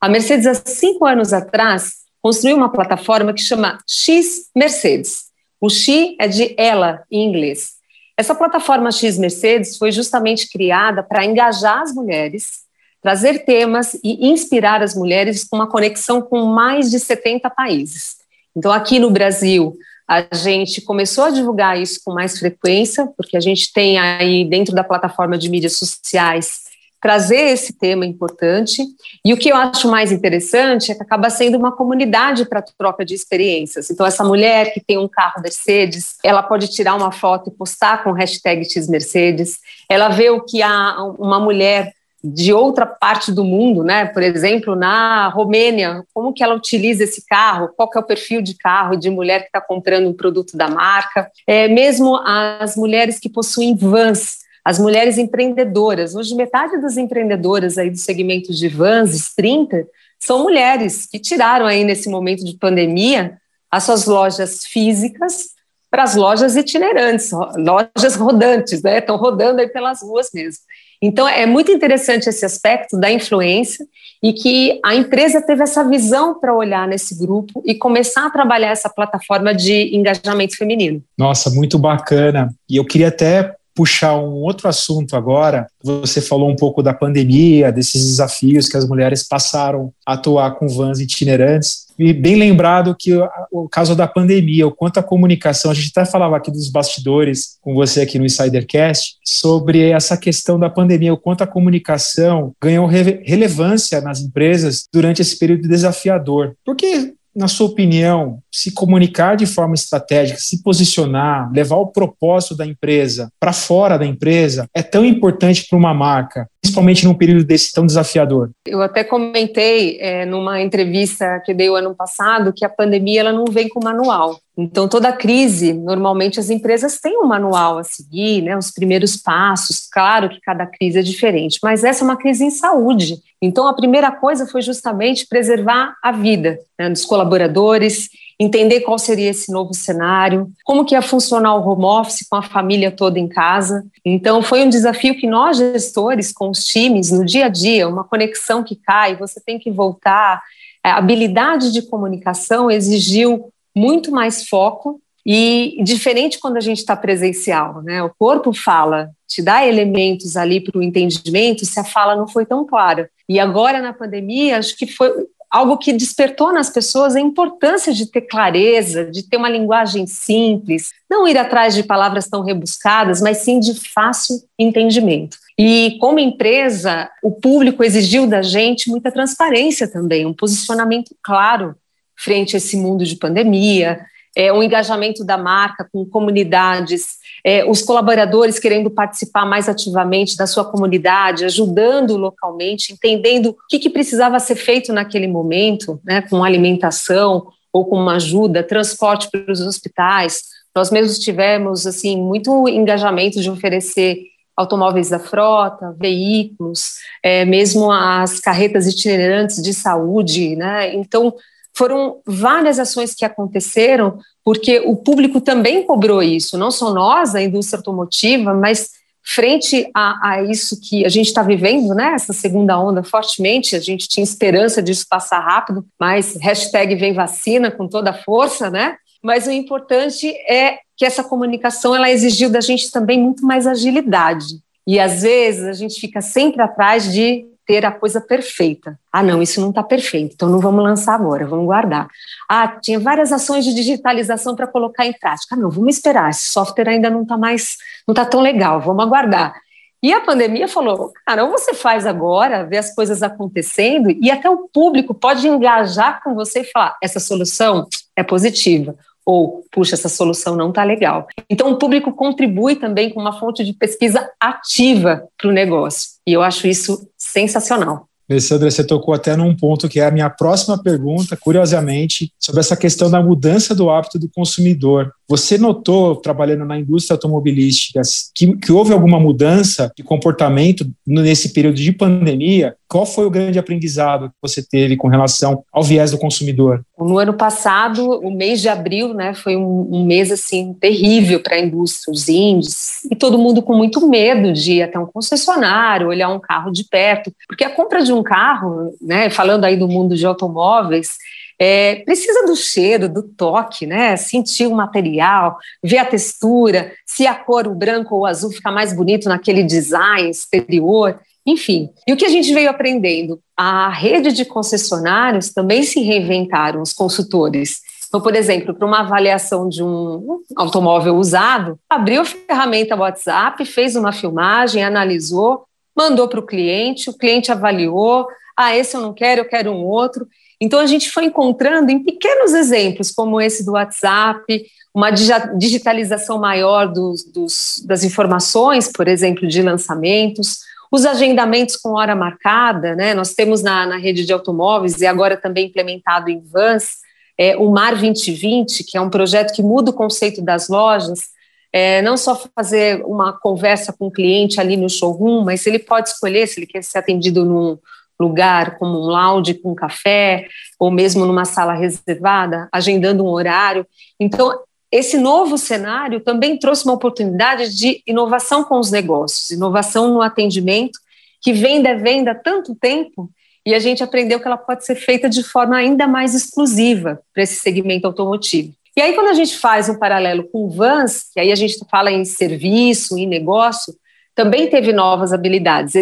A 0.00 0.08
Mercedes, 0.08 0.48
há 0.48 0.54
cinco 0.54 1.06
anos 1.06 1.32
atrás, 1.32 2.03
construiu 2.24 2.56
uma 2.56 2.72
plataforma 2.72 3.34
que 3.34 3.42
chama 3.42 3.76
X 3.86 4.48
Mercedes. 4.56 5.26
O 5.60 5.68
X 5.68 6.16
é 6.18 6.26
de 6.26 6.54
ela, 6.56 7.02
em 7.10 7.28
inglês. 7.28 7.72
Essa 8.16 8.34
plataforma 8.34 8.90
X 8.90 9.18
Mercedes 9.18 9.76
foi 9.76 9.92
justamente 9.92 10.48
criada 10.48 11.02
para 11.02 11.22
engajar 11.22 11.82
as 11.82 11.92
mulheres 11.92 12.64
trazer 13.02 13.44
temas 13.44 13.92
e 14.02 14.26
inspirar 14.26 14.82
as 14.82 14.94
mulheres 14.94 15.44
com 15.44 15.56
uma 15.56 15.66
conexão 15.66 16.22
com 16.22 16.46
mais 16.46 16.90
de 16.90 16.98
70 16.98 17.50
países. 17.50 18.16
Então, 18.56 18.72
aqui 18.72 18.98
no 18.98 19.10
Brasil, 19.10 19.76
a 20.08 20.26
gente 20.34 20.80
começou 20.80 21.24
a 21.24 21.30
divulgar 21.30 21.78
isso 21.78 22.00
com 22.02 22.14
mais 22.14 22.38
frequência, 22.38 23.06
porque 23.18 23.36
a 23.36 23.40
gente 23.40 23.70
tem 23.74 23.98
aí 23.98 24.46
dentro 24.46 24.74
da 24.74 24.82
plataforma 24.82 25.36
de 25.36 25.50
mídias 25.50 25.76
sociais 25.76 26.63
trazer 27.04 27.50
esse 27.50 27.74
tema 27.74 28.06
importante. 28.06 28.82
E 29.22 29.34
o 29.34 29.36
que 29.36 29.50
eu 29.50 29.56
acho 29.56 29.90
mais 29.90 30.10
interessante 30.10 30.90
é 30.90 30.94
que 30.94 31.02
acaba 31.02 31.28
sendo 31.28 31.58
uma 31.58 31.70
comunidade 31.70 32.48
para 32.48 32.62
troca 32.62 33.04
de 33.04 33.12
experiências. 33.12 33.90
Então, 33.90 34.06
essa 34.06 34.24
mulher 34.24 34.72
que 34.72 34.80
tem 34.80 34.96
um 34.96 35.06
carro 35.06 35.42
Mercedes, 35.42 36.16
ela 36.24 36.42
pode 36.42 36.68
tirar 36.68 36.94
uma 36.94 37.12
foto 37.12 37.50
e 37.50 37.52
postar 37.52 38.02
com 38.02 38.12
hashtag 38.12 38.64
X 38.64 38.88
Mercedes. 38.88 39.58
Ela 39.86 40.08
vê 40.08 40.30
o 40.30 40.40
que 40.40 40.62
a, 40.62 40.96
uma 41.18 41.38
mulher 41.38 41.92
de 42.24 42.54
outra 42.54 42.86
parte 42.86 43.30
do 43.30 43.44
mundo, 43.44 43.84
né? 43.84 44.06
Por 44.06 44.22
exemplo, 44.22 44.74
na 44.74 45.28
Romênia, 45.28 46.04
como 46.14 46.32
que 46.32 46.42
ela 46.42 46.54
utiliza 46.54 47.04
esse 47.04 47.22
carro? 47.26 47.68
Qual 47.76 47.90
que 47.90 47.98
é 47.98 48.00
o 48.00 48.06
perfil 48.06 48.40
de 48.40 48.56
carro 48.56 48.96
de 48.96 49.10
mulher 49.10 49.40
que 49.40 49.48
está 49.48 49.60
comprando 49.60 50.08
um 50.08 50.14
produto 50.14 50.56
da 50.56 50.68
marca? 50.68 51.30
É, 51.46 51.68
mesmo 51.68 52.16
as 52.16 52.78
mulheres 52.78 53.18
que 53.18 53.28
possuem 53.28 53.76
vans, 53.76 54.43
as 54.64 54.78
mulheres 54.78 55.18
empreendedoras. 55.18 56.14
Hoje, 56.14 56.34
metade 56.34 56.80
das 56.80 56.96
empreendedoras 56.96 57.76
aí 57.76 57.90
do 57.90 57.98
segmento 57.98 58.52
de 58.52 58.68
vans, 58.68 59.34
30, 59.34 59.86
são 60.18 60.42
mulheres 60.42 61.06
que 61.06 61.18
tiraram 61.18 61.66
aí 61.66 61.84
nesse 61.84 62.08
momento 62.08 62.44
de 62.44 62.56
pandemia 62.56 63.36
as 63.70 63.84
suas 63.84 64.06
lojas 64.06 64.64
físicas 64.64 65.48
para 65.90 66.04
as 66.04 66.16
lojas 66.16 66.56
itinerantes, 66.56 67.30
lojas 67.56 68.16
rodantes, 68.16 68.82
né? 68.82 68.98
Estão 68.98 69.16
rodando 69.16 69.60
aí 69.60 69.68
pelas 69.68 70.02
ruas 70.02 70.30
mesmo. 70.32 70.62
Então, 71.00 71.28
é 71.28 71.44
muito 71.44 71.70
interessante 71.70 72.28
esse 72.28 72.44
aspecto 72.46 72.98
da 72.98 73.12
influência 73.12 73.86
e 74.22 74.32
que 74.32 74.80
a 74.82 74.94
empresa 74.94 75.42
teve 75.42 75.62
essa 75.62 75.86
visão 75.86 76.40
para 76.40 76.54
olhar 76.54 76.88
nesse 76.88 77.18
grupo 77.18 77.62
e 77.64 77.74
começar 77.74 78.26
a 78.26 78.30
trabalhar 78.30 78.70
essa 78.70 78.88
plataforma 78.88 79.54
de 79.54 79.94
engajamento 79.94 80.56
feminino. 80.56 81.02
Nossa, 81.18 81.50
muito 81.50 81.78
bacana. 81.78 82.48
E 82.68 82.76
eu 82.76 82.84
queria 82.84 83.08
até 83.08 83.54
puxar 83.74 84.16
um 84.16 84.34
outro 84.42 84.68
assunto 84.68 85.16
agora. 85.16 85.66
Você 85.82 86.20
falou 86.20 86.48
um 86.48 86.56
pouco 86.56 86.82
da 86.82 86.94
pandemia, 86.94 87.72
desses 87.72 88.06
desafios 88.06 88.68
que 88.68 88.76
as 88.76 88.88
mulheres 88.88 89.26
passaram 89.26 89.92
a 90.06 90.14
atuar 90.14 90.52
com 90.56 90.68
vans 90.68 91.00
itinerantes. 91.00 91.84
E 91.98 92.12
bem 92.12 92.36
lembrado 92.36 92.96
que 92.98 93.12
o, 93.52 93.68
caso 93.68 93.94
da 93.94 94.06
pandemia, 94.06 94.66
o 94.66 94.74
quanto 94.74 94.98
a 94.98 95.02
comunicação, 95.02 95.70
a 95.70 95.74
gente 95.74 95.92
até 95.94 96.04
falava 96.04 96.36
aqui 96.36 96.50
dos 96.50 96.68
bastidores 96.68 97.56
com 97.60 97.74
você 97.74 98.00
aqui 98.00 98.18
no 98.18 98.24
Insidercast, 98.24 99.16
sobre 99.24 99.90
essa 99.90 100.16
questão 100.16 100.58
da 100.58 100.68
pandemia, 100.68 101.14
o 101.14 101.18
quanto 101.18 101.42
a 101.42 101.46
comunicação 101.46 102.52
ganhou 102.60 102.86
relevância 102.86 104.00
nas 104.00 104.20
empresas 104.20 104.86
durante 104.92 105.22
esse 105.22 105.38
período 105.38 105.68
desafiador. 105.68 106.54
Porque 106.64 107.14
na 107.34 107.48
sua 107.48 107.66
opinião, 107.66 108.38
se 108.50 108.72
comunicar 108.72 109.36
de 109.36 109.46
forma 109.46 109.74
estratégica, 109.74 110.38
se 110.40 110.62
posicionar, 110.62 111.50
levar 111.52 111.76
o 111.76 111.88
propósito 111.88 112.56
da 112.56 112.66
empresa 112.66 113.28
para 113.40 113.52
fora 113.52 113.98
da 113.98 114.06
empresa 114.06 114.68
é 114.72 114.82
tão 114.82 115.04
importante 115.04 115.66
para 115.68 115.78
uma 115.78 115.92
marca, 115.92 116.48
principalmente 116.74 117.04
num 117.04 117.14
período 117.14 117.44
desse 117.44 117.72
tão 117.72 117.86
desafiador? 117.86 118.50
Eu 118.66 118.82
até 118.82 119.04
comentei 119.04 119.98
é, 120.00 120.26
numa 120.26 120.60
entrevista 120.60 121.40
que 121.44 121.54
dei 121.54 121.70
o 121.70 121.76
ano 121.76 121.94
passado 121.94 122.52
que 122.52 122.64
a 122.64 122.68
pandemia 122.68 123.20
ela 123.20 123.32
não 123.32 123.44
vem 123.44 123.68
com 123.68 123.82
manual. 123.82 124.38
Então, 124.56 124.88
toda 124.88 125.12
crise, 125.12 125.72
normalmente 125.72 126.38
as 126.38 126.48
empresas 126.48 126.98
têm 127.00 127.18
um 127.18 127.26
manual 127.26 127.78
a 127.78 127.84
seguir, 127.84 128.42
né, 128.42 128.56
os 128.56 128.70
primeiros 128.70 129.16
passos. 129.16 129.88
Claro 129.90 130.28
que 130.28 130.40
cada 130.40 130.66
crise 130.66 130.98
é 130.98 131.02
diferente, 131.02 131.58
mas 131.62 131.82
essa 131.82 132.02
é 132.02 132.06
uma 132.06 132.16
crise 132.16 132.44
em 132.44 132.50
saúde. 132.50 133.16
Então, 133.42 133.66
a 133.66 133.74
primeira 133.74 134.12
coisa 134.12 134.46
foi 134.46 134.62
justamente 134.62 135.26
preservar 135.26 135.94
a 136.02 136.12
vida 136.12 136.58
né, 136.78 136.88
dos 136.88 137.04
colaboradores, 137.04 138.08
entender 138.38 138.80
qual 138.80 138.98
seria 138.98 139.30
esse 139.30 139.52
novo 139.52 139.72
cenário, 139.74 140.50
como 140.64 140.84
que 140.84 140.94
ia 140.94 141.02
funcionar 141.02 141.54
o 141.54 141.68
home 141.68 141.84
office 141.84 142.26
com 142.28 142.36
a 142.36 142.42
família 142.42 142.90
toda 142.90 143.18
em 143.18 143.28
casa. 143.28 143.84
Então, 144.04 144.42
foi 144.42 144.62
um 144.64 144.68
desafio 144.68 145.16
que 145.16 145.26
nós, 145.26 145.56
gestores, 145.56 146.32
com 146.32 146.50
os 146.50 146.64
times, 146.64 147.10
no 147.10 147.24
dia 147.24 147.46
a 147.46 147.48
dia, 147.48 147.88
uma 147.88 148.04
conexão 148.04 148.62
que 148.62 148.76
cai, 148.76 149.16
você 149.16 149.40
tem 149.40 149.58
que 149.58 149.70
voltar. 149.70 150.42
A 150.82 150.96
habilidade 150.98 151.72
de 151.72 151.82
comunicação 151.82 152.70
exigiu 152.70 153.50
muito 153.74 154.10
mais 154.10 154.48
foco 154.48 155.00
e 155.26 155.76
diferente 155.82 156.38
quando 156.38 156.58
a 156.58 156.60
gente 156.60 156.78
está 156.78 156.94
presencial, 156.94 157.82
né? 157.82 158.02
O 158.02 158.12
corpo 158.18 158.52
fala, 158.52 159.10
te 159.26 159.40
dá 159.40 159.66
elementos 159.66 160.36
ali 160.36 160.60
para 160.60 160.78
o 160.78 160.82
entendimento 160.82 161.64
se 161.64 161.80
a 161.80 161.84
fala 161.84 162.14
não 162.14 162.28
foi 162.28 162.44
tão 162.44 162.66
clara. 162.66 163.08
E 163.26 163.40
agora 163.40 163.80
na 163.80 163.94
pandemia, 163.94 164.58
acho 164.58 164.76
que 164.76 164.86
foi 164.86 165.10
algo 165.54 165.78
que 165.78 165.92
despertou 165.92 166.52
nas 166.52 166.68
pessoas 166.68 167.14
a 167.14 167.20
importância 167.20 167.92
de 167.92 168.10
ter 168.10 168.22
clareza, 168.22 169.04
de 169.04 169.22
ter 169.22 169.36
uma 169.36 169.48
linguagem 169.48 170.04
simples, 170.04 170.90
não 171.08 171.28
ir 171.28 171.38
atrás 171.38 171.76
de 171.76 171.84
palavras 171.84 172.26
tão 172.26 172.42
rebuscadas, 172.42 173.20
mas 173.20 173.38
sim 173.38 173.60
de 173.60 173.72
fácil 173.92 174.34
entendimento. 174.58 175.36
E 175.56 175.96
como 176.00 176.18
empresa, 176.18 177.08
o 177.22 177.30
público 177.30 177.84
exigiu 177.84 178.26
da 178.26 178.42
gente 178.42 178.90
muita 178.90 179.12
transparência 179.12 179.86
também, 179.86 180.26
um 180.26 180.34
posicionamento 180.34 181.14
claro 181.22 181.76
frente 182.16 182.56
a 182.56 182.58
esse 182.58 182.76
mundo 182.76 183.04
de 183.04 183.14
pandemia, 183.14 184.04
é, 184.36 184.52
o 184.52 184.62
engajamento 184.62 185.24
da 185.24 185.38
marca 185.38 185.88
com 185.92 186.04
comunidades, 186.04 187.18
é, 187.44 187.64
os 187.64 187.82
colaboradores 187.82 188.58
querendo 188.58 188.90
participar 188.90 189.44
mais 189.44 189.68
ativamente 189.68 190.36
da 190.36 190.46
sua 190.46 190.64
comunidade, 190.64 191.44
ajudando 191.44 192.16
localmente, 192.16 192.92
entendendo 192.92 193.50
o 193.50 193.56
que, 193.68 193.78
que 193.78 193.90
precisava 193.90 194.38
ser 194.40 194.56
feito 194.56 194.92
naquele 194.92 195.26
momento, 195.26 196.00
né, 196.04 196.22
com 196.22 196.42
alimentação 196.42 197.46
ou 197.72 197.84
com 197.84 197.96
uma 197.96 198.16
ajuda, 198.16 198.62
transporte 198.62 199.28
para 199.30 199.50
os 199.50 199.60
hospitais. 199.60 200.42
Nós 200.74 200.90
mesmos 200.90 201.18
tivemos 201.18 201.86
assim 201.86 202.16
muito 202.16 202.68
engajamento 202.68 203.40
de 203.40 203.50
oferecer 203.50 204.18
automóveis 204.56 205.10
da 205.10 205.18
frota, 205.18 205.94
veículos, 205.98 206.98
é, 207.22 207.44
mesmo 207.44 207.90
as 207.90 208.38
carretas 208.38 208.86
itinerantes 208.86 209.60
de 209.60 209.74
saúde, 209.74 210.54
né? 210.54 210.94
Então 210.94 211.34
foram 211.76 212.20
várias 212.24 212.78
ações 212.78 213.14
que 213.14 213.24
aconteceram, 213.24 214.18
porque 214.44 214.80
o 214.80 214.96
público 214.96 215.40
também 215.40 215.82
cobrou 215.84 216.22
isso, 216.22 216.56
não 216.56 216.70
só 216.70 216.92
nós, 216.92 217.34
a 217.34 217.42
indústria 217.42 217.78
automotiva, 217.78 218.54
mas 218.54 218.90
frente 219.26 219.90
a, 219.94 220.28
a 220.28 220.42
isso 220.42 220.78
que 220.80 221.04
a 221.04 221.08
gente 221.08 221.26
está 221.28 221.42
vivendo, 221.42 221.94
né, 221.94 222.12
essa 222.14 222.32
segunda 222.32 222.78
onda 222.78 223.02
fortemente, 223.02 223.74
a 223.74 223.80
gente 223.80 224.06
tinha 224.06 224.22
esperança 224.22 224.82
disso 224.82 225.06
passar 225.08 225.40
rápido, 225.40 225.84
mas 225.98 226.36
hashtag 226.36 226.94
vem 226.94 227.14
vacina 227.14 227.70
com 227.70 227.88
toda 227.88 228.10
a 228.10 228.22
força, 228.22 228.70
né? 228.70 228.96
Mas 229.22 229.46
o 229.46 229.50
importante 229.50 230.28
é 230.46 230.78
que 230.96 231.06
essa 231.06 231.24
comunicação 231.24 231.96
ela 231.96 232.10
exigiu 232.10 232.50
da 232.50 232.60
gente 232.60 232.90
também 232.90 233.18
muito 233.18 233.46
mais 233.46 233.66
agilidade. 233.66 234.60
E 234.86 235.00
às 235.00 235.22
vezes 235.22 235.64
a 235.64 235.72
gente 235.72 235.98
fica 235.98 236.20
sempre 236.20 236.60
atrás 236.60 237.10
de 237.10 237.46
ter 237.66 237.84
a 237.84 237.92
coisa 237.92 238.20
perfeita. 238.20 238.98
Ah, 239.12 239.22
não, 239.22 239.42
isso 239.42 239.60
não 239.60 239.70
está 239.70 239.82
perfeito, 239.82 240.34
então 240.34 240.48
não 240.48 240.60
vamos 240.60 240.82
lançar 240.82 241.14
agora, 241.14 241.46
vamos 241.46 241.66
guardar. 241.66 242.08
Ah, 242.48 242.68
tinha 242.68 242.98
várias 242.98 243.32
ações 243.32 243.64
de 243.64 243.74
digitalização 243.74 244.54
para 244.54 244.66
colocar 244.66 245.06
em 245.06 245.12
prática. 245.12 245.54
Ah, 245.54 245.58
não, 245.58 245.70
vamos 245.70 245.96
esperar, 245.96 246.30
esse 246.30 246.44
software 246.44 246.88
ainda 246.88 247.10
não 247.10 247.22
está 247.22 247.36
mais, 247.36 247.76
não 248.06 248.12
está 248.12 248.24
tão 248.24 248.40
legal, 248.40 248.80
vamos 248.80 249.04
aguardar. 249.04 249.54
E 250.02 250.12
a 250.12 250.20
pandemia 250.20 250.68
falou, 250.68 251.12
cara, 251.26 251.44
ou 251.44 251.50
você 251.50 251.72
faz 251.72 252.06
agora, 252.06 252.64
vê 252.64 252.76
as 252.76 252.94
coisas 252.94 253.22
acontecendo, 253.22 254.10
e 254.10 254.30
até 254.30 254.50
o 254.50 254.68
público 254.68 255.14
pode 255.14 255.48
engajar 255.48 256.22
com 256.22 256.34
você 256.34 256.60
e 256.60 256.64
falar, 256.64 256.96
essa 257.02 257.18
solução 257.18 257.88
é 258.14 258.22
positiva 258.22 258.94
ou, 259.26 259.64
puxa, 259.72 259.94
essa 259.94 260.08
solução 260.08 260.56
não 260.56 260.68
está 260.68 260.84
legal. 260.84 261.26
Então, 261.48 261.70
o 261.72 261.78
público 261.78 262.12
contribui 262.12 262.76
também 262.76 263.10
com 263.10 263.20
uma 263.20 263.38
fonte 263.38 263.64
de 263.64 263.72
pesquisa 263.72 264.28
ativa 264.40 265.24
para 265.38 265.48
o 265.48 265.52
negócio. 265.52 266.10
E 266.26 266.32
eu 266.32 266.42
acho 266.42 266.66
isso 266.66 267.08
sensacional. 267.16 268.08
Alessandra, 268.28 268.70
você 268.70 268.82
tocou 268.82 269.12
até 269.12 269.36
num 269.36 269.54
ponto 269.54 269.88
que 269.88 270.00
é 270.00 270.06
a 270.06 270.10
minha 270.10 270.30
próxima 270.30 270.82
pergunta, 270.82 271.36
curiosamente, 271.36 272.32
sobre 272.38 272.60
essa 272.60 272.76
questão 272.76 273.10
da 273.10 273.22
mudança 273.22 273.74
do 273.74 273.90
hábito 273.90 274.18
do 274.18 274.30
consumidor. 274.30 275.12
Você 275.28 275.56
notou, 275.56 276.16
trabalhando 276.16 276.64
na 276.64 276.78
indústria 276.78 277.14
automobilística, 277.14 278.00
que, 278.34 278.56
que 278.56 278.72
houve 278.72 278.92
alguma 278.92 279.18
mudança 279.18 279.90
de 279.96 280.02
comportamento 280.02 280.86
nesse 281.06 281.52
período 281.52 281.76
de 281.76 281.92
pandemia? 281.92 282.76
Qual 282.86 283.06
foi 283.06 283.24
o 283.26 283.30
grande 283.30 283.58
aprendizado 283.58 284.28
que 284.28 284.34
você 284.42 284.62
teve 284.62 284.96
com 284.96 285.08
relação 285.08 285.64
ao 285.72 285.82
viés 285.82 286.10
do 286.10 286.18
consumidor? 286.18 286.84
No 286.98 287.18
ano 287.18 287.34
passado, 287.34 288.20
o 288.20 288.30
mês 288.30 288.60
de 288.60 288.68
abril, 288.68 289.14
né, 289.14 289.34
foi 289.34 289.56
um, 289.56 289.88
um 289.90 290.04
mês 290.04 290.30
assim 290.30 290.74
terrível 290.74 291.40
para 291.40 291.56
a 291.56 291.60
indústria, 291.60 292.12
os 292.12 292.28
índices, 292.28 293.04
e 293.10 293.16
todo 293.16 293.38
mundo 293.38 293.62
com 293.62 293.74
muito 293.74 294.06
medo 294.06 294.52
de 294.52 294.74
ir 294.74 294.82
até 294.82 294.98
um 294.98 295.06
concessionário, 295.06 296.08
olhar 296.08 296.28
um 296.28 296.38
carro 296.38 296.70
de 296.70 296.84
perto, 296.84 297.32
porque 297.48 297.64
a 297.64 297.70
compra 297.70 298.02
de 298.02 298.12
um 298.12 298.22
carro, 298.22 298.94
né, 299.00 299.30
falando 299.30 299.64
aí 299.64 299.76
do 299.76 299.88
mundo 299.88 300.14
de 300.14 300.26
automóveis, 300.26 301.16
é, 301.58 301.96
precisa 301.96 302.46
do 302.46 302.56
cheiro, 302.56 303.08
do 303.08 303.22
toque, 303.22 303.86
né? 303.86 304.16
Sentir 304.16 304.66
o 304.66 304.74
material, 304.74 305.56
ver 305.82 305.98
a 305.98 306.04
textura, 306.04 306.92
se 307.06 307.26
a 307.26 307.34
cor, 307.34 307.66
o 307.66 307.74
branco 307.74 308.14
ou 308.14 308.22
o 308.22 308.26
azul 308.26 308.50
fica 308.50 308.70
mais 308.72 308.92
bonito 308.92 309.28
naquele 309.28 309.62
design 309.62 310.28
exterior, 310.28 311.18
enfim. 311.46 311.90
E 312.06 312.12
o 312.12 312.16
que 312.16 312.24
a 312.24 312.30
gente 312.30 312.52
veio 312.52 312.70
aprendendo? 312.70 313.40
A 313.56 313.88
rede 313.88 314.32
de 314.32 314.44
concessionários 314.44 315.52
também 315.52 315.82
se 315.82 316.00
reinventaram, 316.00 316.80
os 316.80 316.92
consultores. 316.92 317.80
Então, 318.08 318.20
por 318.20 318.34
exemplo, 318.34 318.74
para 318.74 318.86
uma 318.86 319.00
avaliação 319.00 319.68
de 319.68 319.82
um 319.82 320.40
automóvel 320.56 321.16
usado, 321.16 321.78
abriu 321.90 322.22
a 322.22 322.24
ferramenta 322.24 322.96
WhatsApp, 322.96 323.64
fez 323.64 323.96
uma 323.96 324.12
filmagem, 324.12 324.84
analisou, 324.84 325.64
mandou 325.96 326.28
para 326.28 326.40
o 326.40 326.46
cliente, 326.46 327.10
o 327.10 327.16
cliente 327.16 327.50
avaliou, 327.50 328.26
ah, 328.56 328.76
esse 328.76 328.96
eu 328.96 329.00
não 329.00 329.12
quero, 329.12 329.40
eu 329.40 329.48
quero 329.48 329.72
um 329.72 329.84
outro. 329.84 330.26
Então, 330.64 330.80
a 330.80 330.86
gente 330.86 331.10
foi 331.10 331.26
encontrando 331.26 331.90
em 331.90 332.02
pequenos 332.02 332.54
exemplos, 332.54 333.10
como 333.10 333.40
esse 333.40 333.64
do 333.64 333.72
WhatsApp, 333.72 334.64
uma 334.94 335.10
digitalização 335.10 336.38
maior 336.38 336.86
dos, 336.86 337.24
dos, 337.24 337.82
das 337.84 338.04
informações, 338.04 338.90
por 338.90 339.08
exemplo, 339.08 339.46
de 339.46 339.60
lançamentos, 339.60 340.60
os 340.90 341.04
agendamentos 341.04 341.76
com 341.76 341.94
hora 341.94 342.14
marcada, 342.14 342.94
né? 342.94 343.12
Nós 343.14 343.34
temos 343.34 343.62
na, 343.62 343.84
na 343.84 343.96
rede 343.96 344.24
de 344.24 344.32
automóveis 344.32 345.00
e 345.00 345.06
agora 345.06 345.36
também 345.36 345.66
implementado 345.66 346.30
em 346.30 346.40
vans, 346.40 346.98
é, 347.36 347.56
o 347.56 347.68
Mar 347.70 347.96
2020, 347.96 348.84
que 348.84 348.96
é 348.96 349.00
um 349.00 349.10
projeto 349.10 349.52
que 349.52 349.62
muda 349.62 349.90
o 349.90 349.94
conceito 349.94 350.40
das 350.40 350.68
lojas, 350.68 351.34
é, 351.72 352.00
não 352.02 352.16
só 352.16 352.40
fazer 352.54 353.04
uma 353.04 353.32
conversa 353.32 353.92
com 353.92 354.06
o 354.06 354.10
cliente 354.12 354.60
ali 354.60 354.76
no 354.76 354.88
showroom, 354.88 355.42
mas 355.42 355.66
ele 355.66 355.80
pode 355.80 356.10
escolher 356.10 356.46
se 356.46 356.60
ele 356.60 356.66
quer 356.66 356.84
ser 356.84 356.98
atendido 356.98 357.44
num, 357.44 357.76
lugar, 358.20 358.78
como 358.78 358.98
um 358.98 359.06
lounge 359.06 359.54
com 359.54 359.74
café, 359.74 360.46
ou 360.78 360.90
mesmo 360.90 361.26
numa 361.26 361.44
sala 361.44 361.74
reservada, 361.74 362.68
agendando 362.72 363.24
um 363.24 363.28
horário. 363.28 363.86
Então, 364.20 364.58
esse 364.90 365.18
novo 365.18 365.58
cenário 365.58 366.20
também 366.20 366.56
trouxe 366.56 366.84
uma 366.84 366.94
oportunidade 366.94 367.76
de 367.76 368.02
inovação 368.06 368.62
com 368.62 368.78
os 368.78 368.90
negócios, 368.90 369.50
inovação 369.50 370.14
no 370.14 370.22
atendimento, 370.22 370.98
que 371.42 371.52
vem 371.52 371.82
devendo 371.82 372.28
há 372.28 372.34
tanto 372.34 372.74
tempo, 372.74 373.28
e 373.66 373.74
a 373.74 373.78
gente 373.78 374.02
aprendeu 374.02 374.38
que 374.38 374.46
ela 374.46 374.56
pode 374.56 374.84
ser 374.84 374.94
feita 374.94 375.28
de 375.28 375.42
forma 375.42 375.76
ainda 375.76 376.06
mais 376.06 376.34
exclusiva 376.34 377.20
para 377.32 377.42
esse 377.42 377.56
segmento 377.56 378.06
automotivo. 378.06 378.72
E 378.96 379.00
aí, 379.00 379.14
quando 379.14 379.28
a 379.28 379.34
gente 379.34 379.58
faz 379.58 379.88
um 379.88 379.98
paralelo 379.98 380.44
com 380.52 380.68
Vans, 380.68 381.24
que 381.32 381.40
aí 381.40 381.50
a 381.50 381.56
gente 381.56 381.76
fala 381.90 382.12
em 382.12 382.24
serviço, 382.24 383.18
em 383.18 383.26
negócio, 383.26 383.92
também 384.34 384.68
teve 384.68 384.92
novas 384.92 385.32
habilidades. 385.32 385.94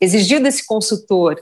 Exigiu 0.00 0.40
desse 0.40 0.66
consultor 0.66 1.38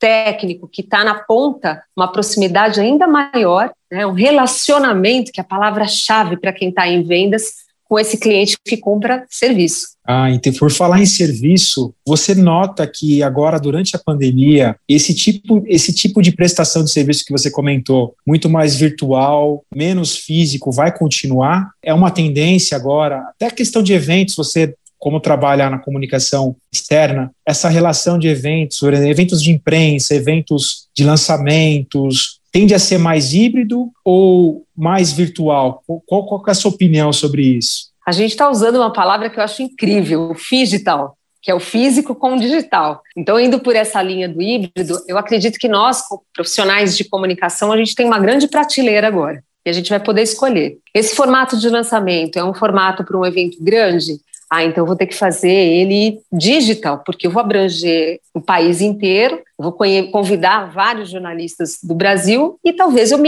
técnico 0.00 0.66
que 0.66 0.80
está 0.80 1.04
na 1.04 1.14
ponta, 1.14 1.82
uma 1.94 2.10
proximidade 2.10 2.80
ainda 2.80 3.06
maior, 3.06 3.70
né, 3.92 4.06
um 4.06 4.12
relacionamento, 4.12 5.30
que 5.30 5.38
é 5.38 5.42
a 5.42 5.46
palavra-chave 5.46 6.38
para 6.38 6.52
quem 6.52 6.70
está 6.70 6.88
em 6.88 7.02
vendas, 7.02 7.68
com 7.90 7.98
esse 7.98 8.16
cliente 8.16 8.56
que 8.64 8.76
compra 8.76 9.26
serviço. 9.28 9.88
Ah, 10.06 10.30
então, 10.30 10.52
por 10.52 10.70
falar 10.70 11.00
em 11.00 11.06
serviço, 11.06 11.92
você 12.06 12.36
nota 12.36 12.86
que 12.86 13.20
agora, 13.22 13.58
durante 13.58 13.94
a 13.96 13.98
pandemia, 13.98 14.76
esse 14.88 15.12
tipo, 15.12 15.62
esse 15.66 15.92
tipo 15.92 16.22
de 16.22 16.32
prestação 16.32 16.84
de 16.84 16.90
serviço 16.90 17.24
que 17.24 17.32
você 17.32 17.50
comentou, 17.50 18.14
muito 18.26 18.48
mais 18.48 18.76
virtual, 18.76 19.64
menos 19.74 20.16
físico, 20.16 20.70
vai 20.70 20.96
continuar? 20.96 21.70
É 21.82 21.92
uma 21.92 22.12
tendência 22.12 22.76
agora, 22.76 23.18
até 23.28 23.46
a 23.46 23.50
questão 23.50 23.82
de 23.82 23.92
eventos, 23.92 24.36
você 24.36 24.74
como 25.00 25.18
trabalhar 25.18 25.70
na 25.70 25.78
comunicação 25.78 26.54
externa, 26.72 27.32
essa 27.44 27.68
relação 27.68 28.18
de 28.18 28.28
eventos, 28.28 28.80
eventos 28.82 29.42
de 29.42 29.50
imprensa, 29.50 30.14
eventos 30.14 30.88
de 30.94 31.02
lançamentos, 31.02 32.38
tende 32.52 32.74
a 32.74 32.78
ser 32.78 32.98
mais 32.98 33.32
híbrido 33.32 33.90
ou 34.04 34.64
mais 34.76 35.12
virtual? 35.12 35.82
Qual, 36.06 36.26
qual 36.26 36.44
é 36.46 36.50
a 36.50 36.54
sua 36.54 36.70
opinião 36.70 37.12
sobre 37.12 37.42
isso? 37.42 37.90
A 38.06 38.12
gente 38.12 38.32
está 38.32 38.50
usando 38.50 38.76
uma 38.76 38.92
palavra 38.92 39.30
que 39.30 39.38
eu 39.38 39.42
acho 39.42 39.62
incrível, 39.62 40.30
o 40.30 40.34
digital, 40.34 41.16
que 41.42 41.50
é 41.50 41.54
o 41.54 41.60
físico 41.60 42.14
com 42.14 42.34
o 42.34 42.40
digital. 42.40 43.00
Então, 43.16 43.40
indo 43.40 43.60
por 43.60 43.74
essa 43.74 44.02
linha 44.02 44.28
do 44.28 44.42
híbrido, 44.42 45.02
eu 45.08 45.16
acredito 45.16 45.58
que 45.58 45.68
nós, 45.68 46.02
profissionais 46.34 46.96
de 46.96 47.04
comunicação, 47.04 47.72
a 47.72 47.76
gente 47.76 47.94
tem 47.94 48.06
uma 48.06 48.18
grande 48.18 48.48
prateleira 48.48 49.06
agora. 49.06 49.42
E 49.64 49.70
a 49.70 49.72
gente 49.72 49.90
vai 49.90 50.00
poder 50.00 50.22
escolher. 50.22 50.78
Esse 50.94 51.14
formato 51.14 51.58
de 51.58 51.68
lançamento 51.68 52.38
é 52.38 52.44
um 52.44 52.54
formato 52.54 53.04
para 53.04 53.16
um 53.16 53.26
evento 53.26 53.62
grande? 53.62 54.18
Ah, 54.52 54.64
então 54.64 54.84
vou 54.84 54.96
ter 54.96 55.06
que 55.06 55.14
fazer 55.14 55.48
ele 55.48 56.20
digital, 56.32 57.04
porque 57.06 57.28
eu 57.28 57.30
vou 57.30 57.40
abranger 57.40 58.18
o 58.34 58.40
país 58.40 58.80
inteiro, 58.80 59.40
vou 59.56 59.72
convidar 60.10 60.72
vários 60.72 61.10
jornalistas 61.10 61.78
do 61.80 61.94
Brasil 61.94 62.58
e 62.64 62.72
talvez 62.72 63.12
eu 63.12 63.18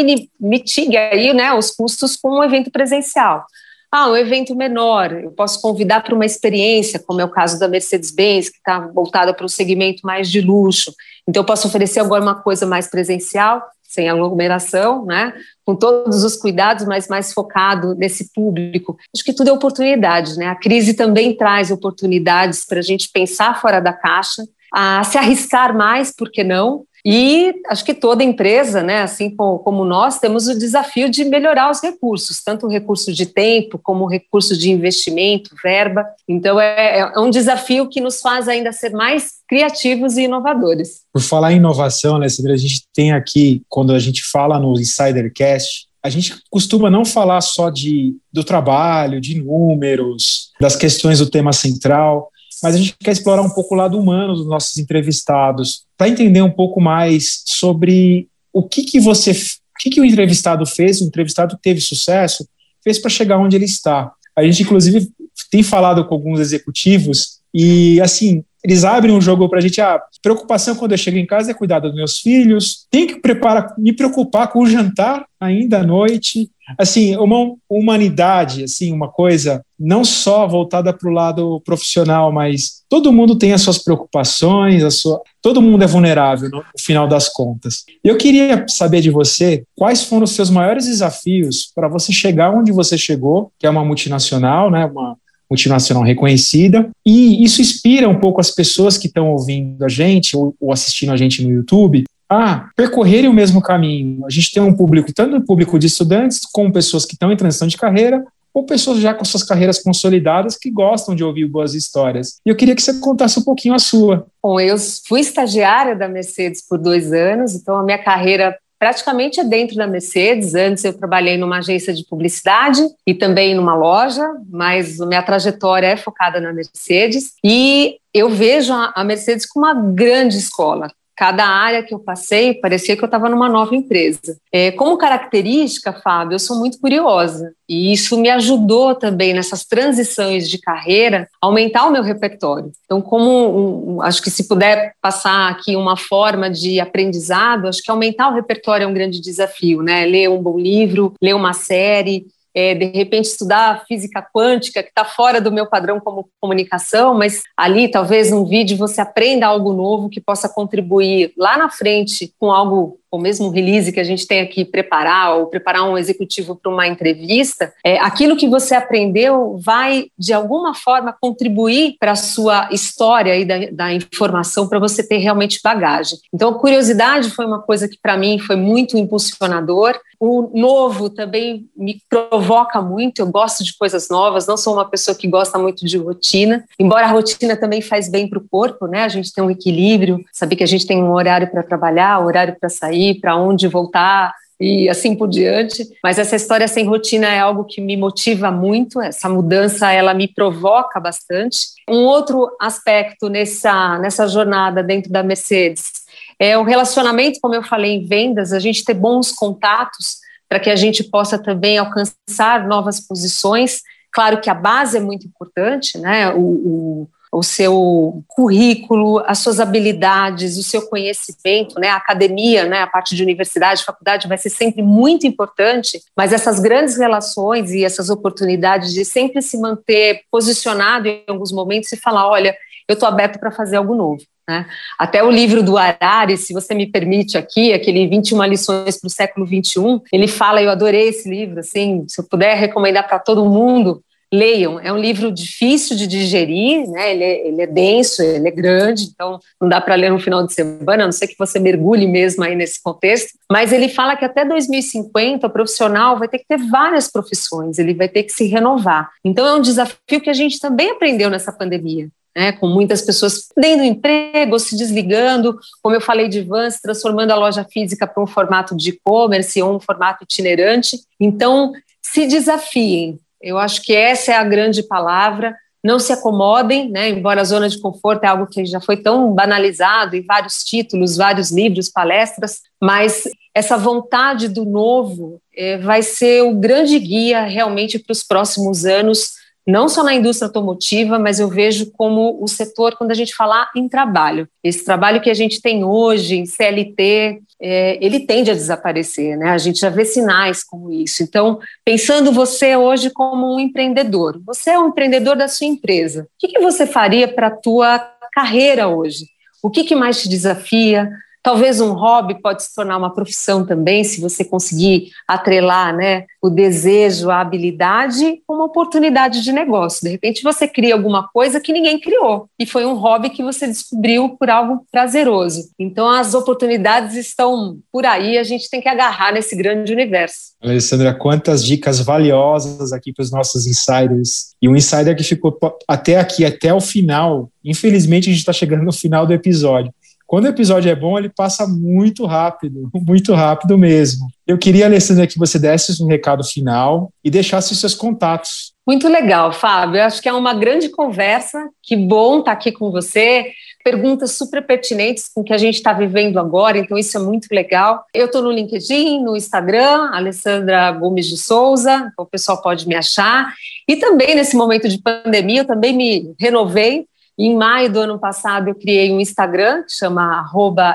mitigue 0.41 0.97
aí 0.97 1.33
né, 1.33 1.53
os 1.55 1.71
custos 1.71 2.17
com 2.17 2.39
um 2.39 2.43
evento 2.43 2.73
presencial. 2.73 3.47
Ah, 3.95 4.09
um 4.09 4.17
evento 4.17 4.57
menor, 4.57 5.13
eu 5.13 5.31
posso 5.31 5.61
convidar 5.61 6.03
para 6.03 6.15
uma 6.15 6.27
experiência, 6.27 6.99
como 6.99 7.21
é 7.21 7.25
o 7.25 7.31
caso 7.31 7.59
da 7.59 7.69
Mercedes-Benz, 7.69 8.49
que 8.49 8.57
está 8.57 8.81
voltada 8.81 9.35
para 9.35 9.47
o 9.47 9.51
segmento 9.51 10.01
mais 10.03 10.31
de 10.31 10.41
luxo. 10.41 10.93
Então, 11.29 11.43
eu 11.43 11.47
posso 11.47 11.69
oferecer 11.69 12.01
agora 12.01 12.23
uma 12.23 12.35
coisa 12.35 12.67
mais 12.67 12.89
presencial 12.89 13.63
sem 13.93 14.09
aglomeração, 14.09 15.05
né? 15.05 15.33
com 15.65 15.77
todos 15.77 16.25
os 16.25 16.37
cuidados, 16.37 16.85
mas 16.87 17.09
mais 17.09 17.33
focado 17.33 17.95
nesse 17.95 18.33
público. 18.33 18.97
Acho 19.15 19.25
que 19.25 19.33
tudo 19.33 19.51
é 19.51 19.53
oportunidade, 19.53 20.37
né? 20.37 20.47
A 20.47 20.57
crise 20.57 20.95
também 20.95 21.37
traz 21.37 21.71
oportunidades 21.71 22.65
para 22.67 22.81
a 22.81 22.83
gente 22.83 23.09
pensar 23.13 23.61
fora 23.61 23.81
da 23.81 23.93
caixa, 23.93 24.43
a 24.73 25.05
se 25.05 25.19
arriscar 25.19 25.77
mais, 25.77 26.15
por 26.15 26.31
que 26.31 26.43
não? 26.43 26.85
E 27.05 27.53
acho 27.69 27.85
que 27.85 27.95
toda 27.95 28.23
empresa, 28.23 28.83
né, 28.83 29.03
assim 29.03 29.29
como 29.35 29.85
nós, 29.85 30.21
temos 30.21 30.47
o 30.47 30.57
desafio 30.57 31.11
de 31.11 31.25
melhorar 31.25 31.71
os 31.71 31.83
recursos, 31.83 32.43
tanto 32.45 32.67
o 32.67 32.71
recurso 32.71 33.13
de 33.13 33.27
tempo 33.27 33.79
como 33.83 34.05
o 34.05 34.09
recurso 34.09 34.57
de 34.57 34.71
investimento, 34.71 35.55
verba. 35.63 36.07
Então, 36.29 36.61
é, 36.61 37.01
é 37.01 37.19
um 37.19 37.31
desafio 37.31 37.89
que 37.89 38.01
nos 38.01 38.21
faz 38.21 38.49
ainda 38.49 38.73
ser 38.73 38.91
mais 38.91 39.33
criativos 39.49 40.17
e 40.17 40.23
inovadores. 40.23 41.03
Por 41.13 41.21
falar 41.21 41.53
em 41.53 41.57
inovação, 41.57 42.15
Alessandra, 42.15 42.55
a 42.55 42.57
gente 42.57 42.85
tem 42.95 43.13
aqui, 43.13 43.63
quando 43.69 43.93
a 43.93 43.99
gente 43.99 44.23
fala 44.25 44.59
no 44.61 44.79
Insidercast, 44.79 45.89
a 46.03 46.09
gente 46.09 46.35
costuma 46.51 46.91
não 46.91 47.05
falar 47.05 47.41
só 47.41 47.71
de, 47.71 48.17
do 48.33 48.43
trabalho, 48.43 49.21
de 49.21 49.41
números, 49.41 50.51
das 50.61 50.75
questões 50.75 51.19
do 51.19 51.31
tema 51.31 51.53
central, 51.53 52.31
mas 52.63 52.75
a 52.75 52.79
gente 52.79 52.95
quer 52.99 53.13
explorar 53.13 53.43
um 53.43 53.51
pouco 53.51 53.75
o 53.75 53.79
lado 53.79 53.99
humano 53.99 54.35
dos 54.35 54.47
nossos 54.47 54.77
entrevistados, 54.79 55.85
para 55.97 56.09
entender 56.09 56.43
um 56.43 56.51
pouco 56.51 56.81
mais 56.81 57.43
sobre 57.45 58.29
o 58.53 58.63
que, 58.63 58.85
que 58.85 59.01
você, 59.01 59.33
o 59.33 59.79
que, 59.81 59.91
que 59.91 60.01
o 60.01 60.05
entrevistado 60.05 60.65
fez, 60.65 61.01
o 61.01 61.05
entrevistado 61.05 61.59
teve 61.61 61.81
sucesso, 61.81 62.47
fez 62.83 62.99
para 62.99 63.11
chegar 63.11 63.39
onde 63.39 63.57
ele 63.57 63.65
está. 63.65 64.13
A 64.37 64.45
gente, 64.45 64.63
inclusive, 64.63 65.09
tem 65.51 65.63
falado 65.63 66.07
com 66.07 66.15
alguns 66.15 66.41
executivos 66.41 67.41
e, 67.53 68.01
assim, 68.01 68.45
eles 68.65 68.85
abrem 68.85 69.15
um 69.15 69.21
jogo 69.21 69.49
para 69.49 69.59
a 69.59 69.63
gente. 69.63 69.81
Ah, 69.81 70.01
preocupação 70.23 70.77
quando 70.77 70.93
eu 70.93 70.99
chego 70.99 71.19
em 71.19 71.27
casa 71.27 71.51
é 71.51 71.55
cuidar 71.55 71.81
dos 71.81 71.95
meus 71.95 72.19
filhos, 72.19 72.87
tenho 72.91 73.09
que 73.09 73.21
preparar, 73.21 73.75
me 73.77 73.93
preocupar 73.93 74.49
com 74.49 74.61
o 74.61 74.67
jantar 74.67 75.25
ainda 75.41 75.81
à 75.81 75.83
noite. 75.83 76.49
Assim, 76.79 77.17
uma 77.17 77.55
humanidade, 77.69 78.63
assim, 78.63 78.93
uma 78.93 79.09
coisa 79.09 79.63
não 79.79 80.05
só 80.05 80.47
voltada 80.47 80.93
para 80.93 81.09
o 81.09 81.13
lado 81.13 81.61
profissional, 81.65 82.31
mas 82.31 82.83
todo 82.89 83.13
mundo 83.13 83.37
tem 83.37 83.53
as 83.53 83.63
suas 83.63 83.79
preocupações, 83.79 84.85
a 84.85 84.91
sua, 84.91 85.21
todo 85.43 85.61
mundo 85.61 85.83
é 85.83 85.87
vulnerável 85.89 86.49
no 86.49 86.63
final 86.79 87.09
das 87.09 87.29
contas. 87.29 87.85
Eu 88.03 88.17
queria 88.17 88.65
saber 88.69 89.01
de 89.01 89.11
você 89.11 89.65
quais 89.77 90.05
foram 90.05 90.23
os 90.23 90.31
seus 90.31 90.51
maiores 90.51 90.87
desafios 90.87 91.73
para 91.75 91.89
você 91.89 92.13
chegar 92.13 92.55
onde 92.55 92.71
você 92.71 92.97
chegou, 92.97 93.51
que 93.59 93.67
é 93.67 93.71
uma 93.71 93.85
multinacional, 93.85 94.71
né, 94.71 94.87
uma 94.87 95.17
multinacional 95.53 96.03
reconhecida, 96.03 96.89
e 97.05 97.45
isso 97.45 97.61
inspira 97.61 98.09
um 98.09 98.19
pouco 98.19 98.41
as 98.41 98.51
pessoas 98.51 98.97
que 98.97 99.07
estão 99.07 99.31
ouvindo 99.31 99.85
a 99.85 99.89
gente 99.89 100.35
ou, 100.35 100.55
ou 100.59 100.73
assistindo 100.73 101.13
a 101.13 101.17
gente 101.17 101.45
no 101.45 101.51
YouTube 101.51 102.05
a 102.29 102.71
percorrerem 102.75 103.29
o 103.29 103.35
mesmo 103.35 103.61
caminho. 103.61 104.25
A 104.25 104.31
gente 104.31 104.53
tem 104.53 104.63
um 104.63 104.75
público, 104.75 105.13
tanto 105.13 105.37
um 105.37 105.45
público 105.45 105.79
de 105.79 105.87
estudantes, 105.87 106.41
como 106.51 106.73
pessoas 106.73 107.05
que 107.05 107.13
estão 107.13 107.31
em 107.31 107.37
transição 107.37 107.69
de 107.69 107.77
carreira, 107.77 108.25
ou 108.55 108.65
pessoas 108.65 109.01
já 109.01 109.13
com 109.13 109.25
suas 109.25 109.43
carreiras 109.43 109.83
consolidadas 109.83 110.57
que 110.57 110.71
gostam 110.71 111.15
de 111.15 111.23
ouvir 111.23 111.47
boas 111.47 111.75
histórias. 111.75 112.39
E 112.45 112.49
eu 112.49 112.57
queria 112.57 112.75
que 112.75 112.83
você 112.83 112.99
contasse 113.01 113.39
um 113.39 113.43
pouquinho 113.43 113.75
a 113.75 113.79
sua. 113.79 114.27
Bom, 114.43 114.59
eu 114.59 114.77
fui 115.07 115.21
estagiária 115.21 115.95
da 115.95 116.09
Mercedes 116.09 116.67
por 116.67 116.79
dois 116.79 117.13
anos, 117.13 117.55
então 117.55 117.77
a 117.77 117.83
minha 117.83 118.03
carreira 118.03 118.57
praticamente 118.83 119.39
é 119.39 119.45
dentro 119.45 119.77
da 119.77 119.87
Mercedes. 119.87 120.57
Antes 120.57 120.83
eu 120.83 120.93
trabalhei 120.93 121.39
numa 121.39 121.59
agência 121.59 121.95
de 121.95 122.05
publicidade 122.05 122.83
e 123.07 123.15
também 123.15 123.55
numa 123.55 123.77
loja, 123.77 124.29
mas 124.51 124.99
minha 124.99 125.23
trajetória 125.23 125.87
é 125.87 125.97
focada 125.97 126.41
na 126.41 126.53
Mercedes. 126.53 127.35
E 127.45 127.99
eu 128.13 128.29
vejo 128.29 128.73
a 128.73 129.05
Mercedes 129.05 129.47
como 129.47 129.67
uma 129.67 129.93
grande 129.93 130.37
escola 130.37 130.89
cada 131.17 131.45
área 131.45 131.83
que 131.83 131.95
eu 131.95 131.99
passei, 131.99 132.55
parecia 132.55 132.97
que 132.97 133.03
eu 133.03 133.07
estava 133.07 133.29
numa 133.29 133.49
nova 133.49 133.75
empresa. 133.75 134.37
É, 134.51 134.71
como 134.73 134.97
característica, 134.97 135.93
Fábio, 135.93 136.35
eu 136.35 136.39
sou 136.39 136.59
muito 136.59 136.79
curiosa 136.81 137.53
e 137.69 137.93
isso 137.93 138.19
me 138.19 138.29
ajudou 138.31 138.95
também 138.95 139.33
nessas 139.33 139.65
transições 139.65 140.49
de 140.49 140.59
carreira 140.59 141.29
a 141.41 141.47
aumentar 141.47 141.87
o 141.87 141.91
meu 141.91 142.03
repertório. 142.03 142.73
Então, 142.85 143.01
como 143.01 143.97
um, 143.97 144.03
acho 144.03 144.23
que 144.23 144.31
se 144.31 144.49
puder 144.49 144.95
passar 145.01 145.51
aqui 145.51 145.77
uma 145.77 145.97
forma 145.97 146.51
de 146.51 146.81
aprendizado, 146.81 147.69
acho 147.69 147.83
que 147.83 147.91
aumentar 147.91 148.29
o 148.29 148.35
repertório 148.35 148.85
é 148.85 148.87
um 148.87 148.95
grande 148.95 149.21
desafio, 149.21 149.83
né? 149.83 150.05
Ler 150.07 150.29
um 150.29 150.43
bom 150.43 150.59
livro, 150.59 151.15
ler 151.21 151.35
uma 151.35 151.53
série, 151.53 152.27
é, 152.55 152.75
de 152.75 152.87
repente 152.87 153.27
estudar 153.27 153.85
física 153.87 154.27
quântica, 154.35 154.83
que 154.83 154.89
está 154.89 155.05
fora 155.05 155.41
do 155.41 155.53
meu 155.53 155.67
padrão 155.67 156.01
como 156.01 156.29
comunicação, 156.41 157.15
mas 157.15 157.43
ali, 157.57 157.91
talvez, 157.91 158.31
num 158.31 158.45
vídeo, 158.45 158.77
você 158.77 159.01
aprenda 159.01 159.47
algo 159.47 159.73
novo 159.73 160.09
que 160.09 160.21
possa 160.21 160.49
contribuir 160.49 161.33
lá 161.37 161.57
na 161.57 161.71
frente 161.71 162.33
com 162.39 162.51
algo 162.51 162.99
ou 163.13 163.21
mesmo 163.21 163.49
um 163.49 163.51
release 163.51 163.93
que 163.93 164.01
a 164.01 164.05
gente 164.05 164.27
tenha 164.27 164.47
que 164.47 164.65
preparar, 164.65 165.37
ou 165.37 165.47
preparar 165.47 165.85
um 165.85 165.99
executivo 165.99 166.57
para 166.57 166.73
uma 166.73 166.89
entrevista, 166.89 167.71
é, 167.85 167.99
aquilo 167.99 168.39
que 168.39 168.49
você 168.49 168.75
aprendeu 168.75 169.59
vai, 169.63 170.07
de 170.19 170.33
alguma 170.33 170.75
forma, 170.75 171.15
contribuir 171.21 171.97
para 172.01 172.13
a 172.13 172.17
sua 172.17 172.71
história 172.73 173.37
e 173.37 173.45
da, 173.45 173.71
da 173.71 173.93
informação, 173.93 174.67
para 174.67 174.79
você 174.79 175.07
ter 175.07 175.19
realmente 175.19 175.61
bagagem. 175.63 176.19
Então, 176.33 176.49
a 176.49 176.59
curiosidade 176.59 177.31
foi 177.31 177.45
uma 177.45 177.61
coisa 177.61 177.87
que, 177.87 177.99
para 178.01 178.17
mim, 178.17 178.39
foi 178.39 178.57
muito 178.57 178.97
impulsionador. 178.97 179.95
O 180.19 180.51
novo 180.55 181.11
também 181.11 181.67
me 181.77 182.01
provoca 182.09 182.81
muito, 182.81 183.19
eu 183.19 183.27
gosto 183.27 183.63
de 183.63 183.77
coisas 183.77 184.09
novas, 184.09 184.47
não 184.47 184.57
sou 184.57 184.73
uma 184.73 184.89
pessoa 184.89 185.17
que 185.17 185.27
gosta 185.27 185.59
muito 185.59 185.85
de 185.85 185.99
rotina, 185.99 186.65
embora 186.79 187.07
a 187.07 187.11
rotina 187.11 187.57
também 187.57 187.83
faz 187.83 188.09
bem 188.09 188.29
para 188.29 188.39
o 188.39 188.49
corpo, 188.49 188.87
né? 188.87 189.03
A 189.03 189.09
gente 189.09 189.33
tem 189.33 189.43
um 189.43 189.51
equilíbrio, 189.51 190.25
saber 190.33 190.55
que 190.55 190.63
a 190.63 190.67
gente 190.67 190.87
tem 190.87 191.03
um 191.03 191.13
horário 191.13 191.51
para 191.51 191.63
trabalhar, 191.63 192.21
um 192.21 192.27
horário 192.27 192.57
para 192.59 192.69
sair, 192.69 193.02
sair, 193.03 193.21
para 193.21 193.37
onde 193.37 193.67
voltar 193.67 194.33
e 194.61 194.89
assim 194.89 195.15
por 195.17 195.29
diante. 195.29 195.85
Mas 196.03 196.19
essa 196.19 196.37
história 196.37 196.69
sem 196.69 196.87
rotina 196.87 197.27
é 197.27 197.41
algo 197.41 197.65
que 197.65 197.81
me 197.81 197.97
motiva 197.97 198.51
muito, 198.51 199.01
essa 199.01 199.29
mudança 199.29 199.91
ela 199.91 200.15
me 200.15 200.29
provoca 200.29 201.01
bastante. 201.01 201.59
Um 201.89 202.05
outro 202.05 202.49
aspecto 202.61 203.29
nessa, 203.29 203.99
nessa 203.99 204.29
jornada 204.29 204.83
dentro 204.83 205.11
da 205.11 205.23
Mercedes 205.23 206.03
é 206.39 206.57
o 206.57 206.63
relacionamento, 206.63 207.41
como 207.41 207.55
eu 207.55 207.63
falei 207.63 207.93
em 207.93 208.05
vendas, 208.05 208.53
a 208.53 208.59
gente 208.59 208.85
ter 208.85 208.95
bons 208.95 209.33
contatos 209.33 210.19
para 210.49 210.61
que 210.61 210.71
a 210.71 210.77
gente 210.77 211.05
possa 211.05 211.39
também 211.39 211.79
alcançar 211.79 212.67
novas 212.67 213.01
posições. 213.01 213.81
Claro 214.13 214.41
que 214.41 214.51
a 214.51 214.55
base 214.55 214.97
é 214.97 215.01
muito 215.01 215.27
importante, 215.27 215.99
né? 215.99 216.31
o, 216.35 216.41
o 216.41 217.09
o 217.33 217.43
seu 217.43 218.23
currículo, 218.29 219.23
as 219.27 219.39
suas 219.39 219.59
habilidades, 219.59 220.59
o 220.59 220.63
seu 220.63 220.83
conhecimento, 220.83 221.81
né? 221.81 221.89
A 221.89 221.97
academia, 221.97 222.67
né? 222.67 222.83
A 222.83 222.87
parte 222.87 223.17
de 223.17 223.23
universidade, 223.23 223.85
faculdade 223.85 224.29
vai 224.29 224.37
ser 224.37 224.51
sempre 224.51 224.83
muito 224.83 225.27
importante, 225.27 226.03
mas 226.15 226.31
essas 226.31 226.61
grandes 226.61 226.99
relações 226.99 227.73
e 227.73 227.85
essas 227.85 228.11
oportunidades 228.11 228.93
de 228.93 229.03
sempre 229.03 229.41
se 229.41 229.59
manter 229.59 230.23
posicionado 230.31 231.09
em 231.09 231.25
alguns 231.27 231.51
momentos 231.51 231.91
e 231.91 231.97
falar, 231.97 232.29
olha, 232.29 232.55
eu 232.87 232.93
estou 232.93 233.09
aberto 233.09 233.41
para 233.41 233.51
fazer 233.51 233.77
algo 233.77 233.95
novo. 233.95 234.23
Né? 234.47 234.67
Até 234.99 235.25
o 235.25 235.31
livro 235.31 235.63
do 235.63 235.79
Harari, 235.79 236.37
se 236.37 236.53
você 236.53 236.75
me 236.75 236.87
permite 236.87 237.39
aqui, 237.39 237.73
aquele 237.73 238.07
21 238.09 238.45
lições 238.45 239.01
para 239.01 239.07
o 239.07 239.11
século 239.11 239.47
21, 239.47 240.01
ele 240.13 240.29
fala, 240.29 240.61
eu 240.61 240.71
adorei 240.71 241.09
esse 241.09 241.31
livro, 241.31 241.61
assim, 241.61 242.05
se 242.09 242.21
eu 242.21 242.25
puder 242.29 242.57
recomendar 242.57 243.07
para 243.07 243.19
todo 243.19 243.49
mundo, 243.49 244.03
leiam. 244.33 244.81
É 244.81 244.91
um 244.91 244.99
livro 244.99 245.31
difícil 245.31 245.95
de 245.95 246.07
digerir, 246.07 246.89
né? 246.89 247.13
Ele 247.13 247.25
é, 247.25 247.49
ele 247.49 247.63
é 247.63 247.67
denso, 247.67 248.23
ele 248.23 248.49
é 248.49 248.51
grande, 248.51 249.05
então 249.05 249.39
não 249.61 249.69
dá 249.69 249.81
para 249.81 249.95
ler 249.95 250.11
no 250.11 250.19
final 250.19 250.47
de 250.47 250.55
semana, 250.55 251.03
a 251.03 251.07
não 251.07 251.13
ser 251.13 251.27
que 251.27 251.37
você 251.39 251.59
mergulhe 251.59 252.07
mesmo 252.07 252.43
aí 252.43 252.57
nesse 252.57 252.83
contexto. 252.83 253.39
Mas 253.51 253.73
ele 253.73 253.91
fala 253.91 254.17
que 254.17 254.25
até 254.25 254.45
2050 254.45 255.47
o 255.47 255.51
profissional 255.51 256.19
vai 256.19 256.29
ter 256.29 256.39
que 256.39 256.47
ter 256.49 256.57
várias 256.57 257.11
profissões, 257.11 257.79
ele 257.79 257.93
vai 257.93 258.09
ter 258.09 258.23
que 258.23 258.33
se 258.33 258.47
renovar. 258.47 259.11
Então 259.23 259.47
é 259.47 259.55
um 259.55 259.61
desafio 259.61 260.21
que 260.23 260.31
a 260.31 260.35
gente 260.35 260.59
também 260.59 260.91
aprendeu 260.91 261.29
nessa 261.29 261.53
pandemia. 261.53 262.09
Né, 262.35 262.51
com 262.51 262.67
muitas 262.67 263.03
pessoas 263.03 263.49
perdendo 263.55 263.85
emprego, 263.85 264.59
se 264.59 264.75
desligando, 264.75 265.55
como 265.83 265.95
eu 265.95 266.01
falei 266.01 266.29
de 266.29 266.41
Vans, 266.41 266.81
transformando 266.81 267.31
a 267.31 267.37
loja 267.37 267.63
física 267.63 268.07
para 268.07 268.23
um 268.23 268.27
formato 268.27 268.75
de 268.75 268.89
e-commerce 268.89 269.61
ou 269.61 269.77
um 269.77 269.79
formato 269.79 270.25
itinerante. 270.25 270.99
Então, 271.21 271.73
se 272.01 272.27
desafiem, 272.27 273.19
eu 273.43 273.59
acho 273.59 273.83
que 273.83 273.95
essa 273.95 274.33
é 274.33 274.37
a 274.37 274.45
grande 274.45 274.83
palavra. 274.83 275.57
Não 275.83 275.99
se 275.99 276.13
acomodem, 276.13 276.89
né? 276.91 277.09
embora 277.09 277.41
a 277.41 277.45
zona 277.45 277.69
de 277.69 277.81
conforto 277.81 278.23
é 278.23 278.29
algo 278.29 278.47
que 278.47 278.65
já 278.65 278.81
foi 278.81 278.97
tão 278.97 279.35
banalizado 279.35 280.15
em 280.15 280.25
vários 280.25 280.63
títulos, 280.63 281.17
vários 281.17 281.51
livros, 281.51 281.89
palestras, 281.89 282.61
mas 282.81 283.25
essa 283.53 283.77
vontade 283.77 284.49
do 284.49 284.65
novo 284.65 285.41
é, 285.55 285.79
vai 285.79 286.03
ser 286.03 286.43
o 286.43 286.55
grande 286.55 286.99
guia 286.99 287.43
realmente 287.43 287.99
para 287.99 288.13
os 288.13 288.23
próximos 288.23 288.87
anos 288.87 289.42
não 289.67 289.89
só 289.89 290.03
na 290.03 290.15
indústria 290.15 290.47
automotiva, 290.49 291.19
mas 291.19 291.39
eu 291.39 291.49
vejo 291.49 291.91
como 291.93 292.43
o 292.43 292.49
setor, 292.49 292.97
quando 292.97 293.13
a 293.13 293.15
gente 293.15 293.35
falar 293.35 293.71
em 293.77 293.89
trabalho, 293.89 294.49
esse 294.63 294.85
trabalho 294.85 295.21
que 295.21 295.31
a 295.31 295.35
gente 295.35 295.61
tem 295.63 295.85
hoje 295.85 296.37
em 296.37 296.47
CLT, 296.47 297.41
é, 297.61 297.99
ele 298.05 298.21
tende 298.21 298.51
a 298.51 298.55
desaparecer, 298.55 299.39
né? 299.39 299.51
A 299.51 299.59
gente 299.59 299.79
já 299.79 299.89
vê 299.89 300.05
sinais 300.05 300.65
como 300.65 300.93
isso. 300.93 301.23
Então, 301.23 301.61
pensando 301.85 302.33
você 302.33 302.77
hoje 302.77 303.11
como 303.11 303.55
um 303.55 303.61
empreendedor, 303.61 304.41
você 304.45 304.71
é 304.71 304.79
um 304.79 304.89
empreendedor 304.89 305.37
da 305.37 305.47
sua 305.47 305.67
empresa, 305.67 306.23
o 306.23 306.27
que, 306.39 306.49
que 306.49 306.61
você 306.61 306.87
faria 306.87 307.29
para 307.29 307.47
a 307.47 307.57
tua 307.57 307.99
carreira 308.33 308.89
hoje? 308.89 309.27
O 309.63 309.71
que, 309.71 309.85
que 309.85 309.95
mais 309.95 310.21
te 310.21 310.29
desafia? 310.29 311.09
Talvez 311.43 311.81
um 311.81 311.93
hobby 311.93 312.41
pode 312.41 312.63
se 312.63 312.75
tornar 312.75 312.97
uma 312.97 313.13
profissão 313.13 313.67
também, 313.67 314.05
se 314.05 314.21
você 314.21 314.45
conseguir 314.45 315.11
atrelar 315.27 315.95
né, 315.95 316.25
o 316.41 316.49
desejo, 316.49 317.31
a 317.31 317.41
habilidade 317.41 318.41
com 318.47 318.55
uma 318.55 318.67
oportunidade 318.67 319.43
de 319.43 319.53
negócio. 319.53 320.05
De 320.05 320.11
repente 320.11 320.43
você 320.43 320.69
cria 320.69 320.95
alguma 320.95 321.29
coisa 321.29 321.61
que 321.61 321.73
ninguém 321.73 321.99
criou 321.99 322.49
e 322.59 322.65
foi 322.65 322.85
um 322.85 322.95
hobby 322.95 323.31
que 323.31 323.43
você 323.43 323.67
descobriu 323.67 324.37
por 324.39 324.49
algo 324.51 324.87
prazeroso. 324.91 325.71
Então 325.79 326.09
as 326.09 326.35
oportunidades 326.35 327.17
estão 327.17 327.79
por 327.91 328.07
aí, 328.07 328.39
a 328.39 328.45
gente 328.45 328.71
tem 328.71 328.81
que 328.81 328.89
agarrar 328.89 329.33
nesse 329.33 329.57
grande 329.57 329.93
universo. 329.93 330.53
Alessandra, 330.63 331.13
quantas 331.13 331.65
dicas 331.65 332.01
valiosas 332.01 332.93
aqui 332.93 333.13
para 333.13 333.23
os 333.23 333.31
nossos 333.31 333.67
insiders. 333.67 334.53
E 334.61 334.69
um 334.69 334.77
insider 334.77 335.17
que 335.17 335.25
ficou 335.25 335.59
até 335.89 336.19
aqui, 336.19 336.45
até 336.45 336.73
o 336.73 336.81
final. 336.81 337.51
Infelizmente, 337.65 338.29
a 338.29 338.33
gente 338.33 338.41
está 338.41 338.53
chegando 338.53 338.85
no 338.85 338.93
final 338.93 339.27
do 339.27 339.33
episódio. 339.33 339.93
Quando 340.33 340.47
o 340.47 340.49
episódio 340.49 340.91
é 340.91 340.95
bom, 340.95 341.19
ele 341.19 341.29
passa 341.29 341.67
muito 341.67 342.25
rápido, 342.25 342.89
muito 343.07 343.35
rápido 343.35 343.77
mesmo. 343.77 344.29
Eu 344.47 344.57
queria, 344.57 344.87
Alessandra, 344.87 345.27
que 345.27 345.39
você 345.39 345.59
desse 345.59 346.03
um 346.03 346.07
recado 346.07 346.43
final 346.43 347.13
e 347.23 347.31
deixasse 347.31 347.71
os 347.75 347.79
seus 347.79 347.95
contatos. 347.95 348.73
Muito 348.87 349.07
legal, 349.09 349.53
Fábio. 349.53 349.99
Eu 349.99 350.05
acho 350.05 350.23
que 350.23 350.29
é 350.31 350.33
uma 350.33 350.55
grande 350.55 350.89
conversa. 350.89 351.69
Que 351.83 351.95
bom 351.95 352.39
estar 352.39 352.53
aqui 352.53 352.73
com 352.73 352.91
você. 352.91 353.53
Perguntas 353.85 354.31
super 354.33 354.67
pertinentes 354.67 355.29
com 355.29 355.43
o 355.43 355.45
que 355.45 355.53
a 355.53 355.59
gente 355.59 355.75
está 355.75 355.93
vivendo 355.93 356.39
agora, 356.39 356.79
então 356.79 356.97
isso 356.97 357.15
é 357.19 357.21
muito 357.21 357.49
legal. 357.53 358.03
Eu 358.15 358.25
estou 358.25 358.41
no 358.41 358.51
LinkedIn, 358.51 359.23
no 359.23 359.37
Instagram, 359.37 360.09
Alessandra 360.15 360.93
Gomes 360.93 361.27
de 361.27 361.37
Souza, 361.37 362.09
então 362.11 362.25
o 362.25 362.27
pessoal 362.27 362.63
pode 362.63 362.89
me 362.89 362.95
achar. 362.95 363.53
E 363.87 363.97
também 363.97 364.35
nesse 364.35 364.57
momento 364.57 364.89
de 364.89 364.99
pandemia, 364.99 365.61
eu 365.61 365.67
também 365.67 365.93
me 365.93 366.33
renovei 366.41 367.07
em 367.39 367.57
maio 367.57 367.91
do 367.91 368.01
ano 368.01 368.19
passado, 368.19 368.69
eu 368.69 368.75
criei 368.75 369.11
um 369.13 369.21
Instagram 369.21 369.83
que 369.85 369.93
chama 369.93 370.51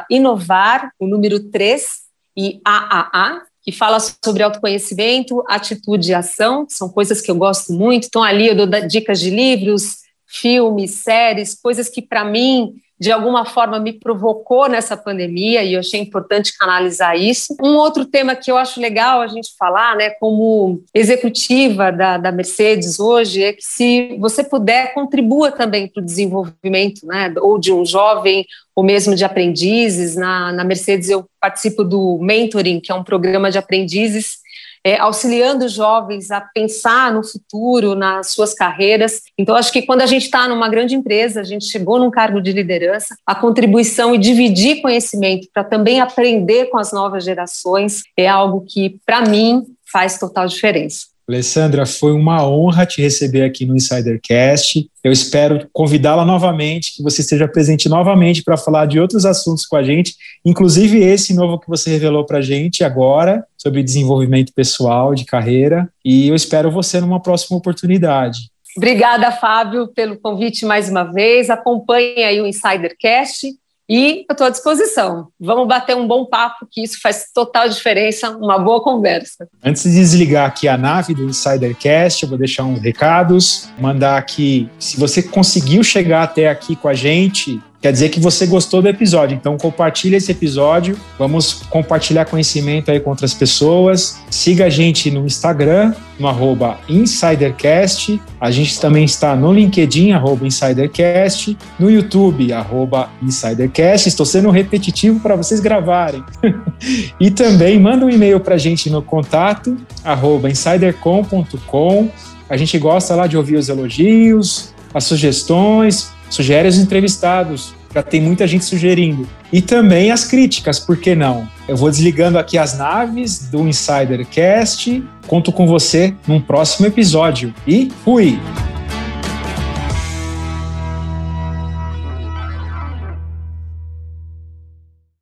inovar, 0.10 0.92
o 1.00 1.08
número 1.08 1.50
3 1.50 1.98
e 2.38 2.62
AAA, 2.64 3.42
que 3.64 3.72
fala 3.72 4.00
sobre 4.00 4.44
autoconhecimento, 4.44 5.44
atitude 5.48 6.12
e 6.12 6.14
ação, 6.14 6.66
que 6.66 6.74
são 6.74 6.88
coisas 6.88 7.20
que 7.20 7.30
eu 7.30 7.36
gosto 7.36 7.74
muito. 7.74 8.08
Então, 8.08 8.24
ali 8.24 8.48
eu 8.48 8.56
dou 8.56 8.68
dicas 8.88 9.20
de 9.20 9.30
livros, 9.30 9.98
filmes, 10.26 10.92
séries, 10.92 11.54
coisas 11.60 11.90
que, 11.90 12.02
para 12.02 12.24
mim, 12.24 12.76
de 13.00 13.12
alguma 13.12 13.46
forma 13.46 13.80
me 13.80 13.94
provocou 13.94 14.68
nessa 14.68 14.98
pandemia 14.98 15.64
e 15.64 15.74
eu 15.74 15.80
achei 15.80 16.00
importante 16.00 16.58
canalizar 16.58 17.16
isso. 17.16 17.56
Um 17.62 17.76
outro 17.76 18.06
tema 18.06 18.36
que 18.36 18.52
eu 18.52 18.58
acho 18.58 18.82
legal 18.82 19.22
a 19.22 19.28
gente 19.28 19.50
falar, 19.58 19.96
né, 19.96 20.10
como 20.12 20.82
executiva 20.94 21.92
da, 21.92 22.18
da 22.18 22.32
Mercedes 22.32 23.00
hoje, 23.00 23.44
é 23.44 23.54
que 23.54 23.64
se 23.64 24.18
você 24.20 24.44
puder, 24.44 24.94
contribua 24.94 25.52
também 25.52 25.88
para 25.88 26.02
o 26.02 26.06
desenvolvimento, 26.06 27.06
né, 27.06 27.34
ou 27.38 27.60
de 27.60 27.72
um 27.72 27.86
jovem, 27.86 28.46
ou 28.76 28.84
mesmo 28.84 29.16
de 29.16 29.24
aprendizes. 29.24 30.16
Na, 30.16 30.52
na 30.52 30.64
Mercedes 30.64 31.10
eu 31.10 31.26
participo 31.40 31.84
do 31.84 32.18
Mentoring, 32.20 32.80
que 32.80 32.92
é 32.92 32.96
um 32.96 33.04
programa 33.04 33.52
de 33.52 33.58
aprendizes 33.58 34.47
é, 34.88 34.98
auxiliando 34.98 35.68
jovens 35.68 36.32
a 36.32 36.40
pensar 36.40 37.12
no 37.12 37.22
futuro, 37.22 37.94
nas 37.94 38.30
suas 38.30 38.54
carreiras. 38.54 39.22
Então, 39.38 39.54
acho 39.54 39.70
que 39.70 39.82
quando 39.82 40.02
a 40.02 40.06
gente 40.06 40.24
está 40.24 40.48
numa 40.48 40.70
grande 40.70 40.96
empresa, 40.96 41.42
a 41.42 41.44
gente 41.44 41.66
chegou 41.66 42.00
num 42.00 42.10
cargo 42.10 42.40
de 42.40 42.54
liderança, 42.54 43.14
a 43.26 43.36
contribuição 43.36 44.16
e 44.16 44.18
dividir 44.18 44.82
conhecimento 44.82 45.50
para 45.54 45.66
também 45.66 46.00
aprender 46.00 46.68
com 46.68 46.78
as 46.78 46.94
novas 46.94 47.26
gerações 47.26 48.04
é 48.16 48.30
algo 48.30 48.64
que, 48.66 48.98
para 49.06 49.20
mim, 49.28 49.66
faz 49.92 50.18
total 50.18 50.48
diferença. 50.48 51.17
Alessandra, 51.30 51.86
foi 51.86 52.14
uma 52.14 52.48
honra 52.48 52.86
te 52.86 53.02
receber 53.02 53.44
aqui 53.44 53.66
no 53.66 53.76
Insidercast. 53.76 54.90
Eu 55.04 55.12
espero 55.12 55.68
convidá-la 55.74 56.24
novamente, 56.24 56.96
que 56.96 57.04
você 57.04 57.20
esteja 57.22 57.48
presente 57.50 57.90
novamente 57.90 58.42
para 58.42 58.56
falar 58.56 58.86
de 58.86 58.98
outros 58.98 59.26
assuntos 59.26 59.66
com 59.66 59.76
a 59.76 59.84
gente, 59.84 60.16
inclusive 60.46 61.04
esse 61.04 61.34
novo 61.34 61.60
que 61.60 61.68
você 61.68 61.90
revelou 61.90 62.26
para 62.26 62.38
a 62.38 62.42
gente 62.42 62.82
agora, 62.82 63.46
sobre 63.58 63.84
desenvolvimento 63.84 64.54
pessoal, 64.54 65.14
de 65.14 65.26
carreira. 65.26 65.90
E 66.04 66.30
eu 66.30 66.36
espero 66.36 66.72
você 66.72 67.02
numa 67.02 67.22
próxima 67.22 67.58
oportunidade. 67.58 68.50
Obrigada, 68.78 69.30
Fábio, 69.32 69.88
pelo 69.88 70.18
convite 70.18 70.66
mais 70.66 70.90
uma 70.90 71.04
vez. 71.04 71.50
Acompanhe 71.50 72.24
aí 72.24 72.40
o 72.40 72.48
Insidercast 72.48 73.48
e 73.90 74.26
eu 74.30 74.34
estou 74.34 74.48
à 74.48 74.50
disposição. 74.50 75.28
Vamos 75.40 75.68
bater 75.68 75.96
um 75.96 76.08
bom 76.08 76.26
papo, 76.26 76.68
que 76.70 76.84
isso 76.84 77.00
faz 77.02 77.28
total 77.34 77.70
diferença, 77.70 78.32
uma 78.32 78.60
boa 78.60 78.82
conversa. 78.82 79.48
Antes 79.64 79.84
de 79.84 79.92
desligar 79.92 80.48
aqui 80.48 80.68
a 80.68 80.78
nave 80.78 81.14
do 81.14 81.24
Insidercast, 81.24 82.24
eu 82.24 82.30
vou 82.30 82.38
deixar 82.38 82.64
uns 82.64 82.80
recados, 82.80 83.70
mandar 83.80 84.18
aqui, 84.18 84.70
se 84.80 85.00
você 85.00 85.24
conseguiu 85.24 85.84
chegar 85.84 86.24
até 86.24 86.50
aqui 86.50 86.76
com 86.76 86.90
a 86.90 86.94
gente, 86.94 87.62
quer 87.82 87.92
dizer 87.92 88.10
que 88.10 88.20
você 88.20 88.46
gostou 88.46 88.82
do 88.82 88.88
episódio. 88.88 89.36
Então 89.36 89.58
compartilha 89.58 90.18
esse 90.18 90.32
episódio, 90.32 90.98
vamos 91.18 91.62
compartilhar 91.70 92.26
conhecimento 92.26 92.92
aí 92.92 93.00
com 93.00 93.10
outras 93.10 93.34
pessoas. 93.34 94.20
Siga 94.30 94.66
a 94.66 94.70
gente 94.70 95.12
no 95.12 95.26
Instagram, 95.26 95.94
no 96.20 96.28
arroba 96.28 96.80
InsiderCast. 96.90 98.20
A 98.40 98.52
gente 98.52 98.80
também 98.80 99.06
está 99.06 99.36
no 99.36 99.54
LinkedIn, 99.54 100.12
arroba 100.12 100.46
InsiderCast, 100.46 101.58
no 101.80 101.90
YouTube, 101.90 102.52
arroba 102.52 103.10
InsiderCast. 103.22 104.10
Estou 104.10 104.26
sendo 104.26 104.50
repetitivo 104.50 105.20
para 105.20 105.36
vocês 105.36 105.60
gravarem. 105.60 106.24
e 107.20 107.30
também 107.30 107.80
manda 107.80 108.06
um 108.06 108.10
e-mail 108.10 108.40
para 108.40 108.56
a 108.56 108.60
gente 108.60 108.90
no 108.90 109.02
contato, 109.02 109.78
arroba 110.04 110.50
insidercom.com. 110.50 112.10
A 112.50 112.56
gente 112.56 112.78
gosta 112.80 113.14
lá 113.14 113.28
de 113.28 113.38
ouvir 113.38 113.58
os 113.58 113.68
elogios, 113.68 114.74
as 114.94 115.04
sugestões, 115.04 116.12
sugere 116.30 116.68
os 116.68 116.78
entrevistados, 116.78 117.74
já 117.94 118.04
tem 118.04 118.22
muita 118.22 118.48
gente 118.48 118.66
sugerindo. 118.66 119.28
E 119.52 119.62
também 119.62 120.12
as 120.12 120.24
críticas, 120.24 120.80
por 120.80 120.98
que 120.98 121.16
não? 121.16 121.48
Eu 121.68 121.76
vou 121.76 121.90
desligando 121.90 122.38
aqui 122.38 122.58
as 122.58 122.78
naves 122.78 123.48
do 123.50 123.68
Insidercast. 123.68 125.04
Conto 125.26 125.52
com 125.52 125.66
você 125.66 126.14
num 126.28 126.40
próximo 126.40 126.88
episódio. 126.88 127.54
E 127.66 127.90
fui! 128.04 128.40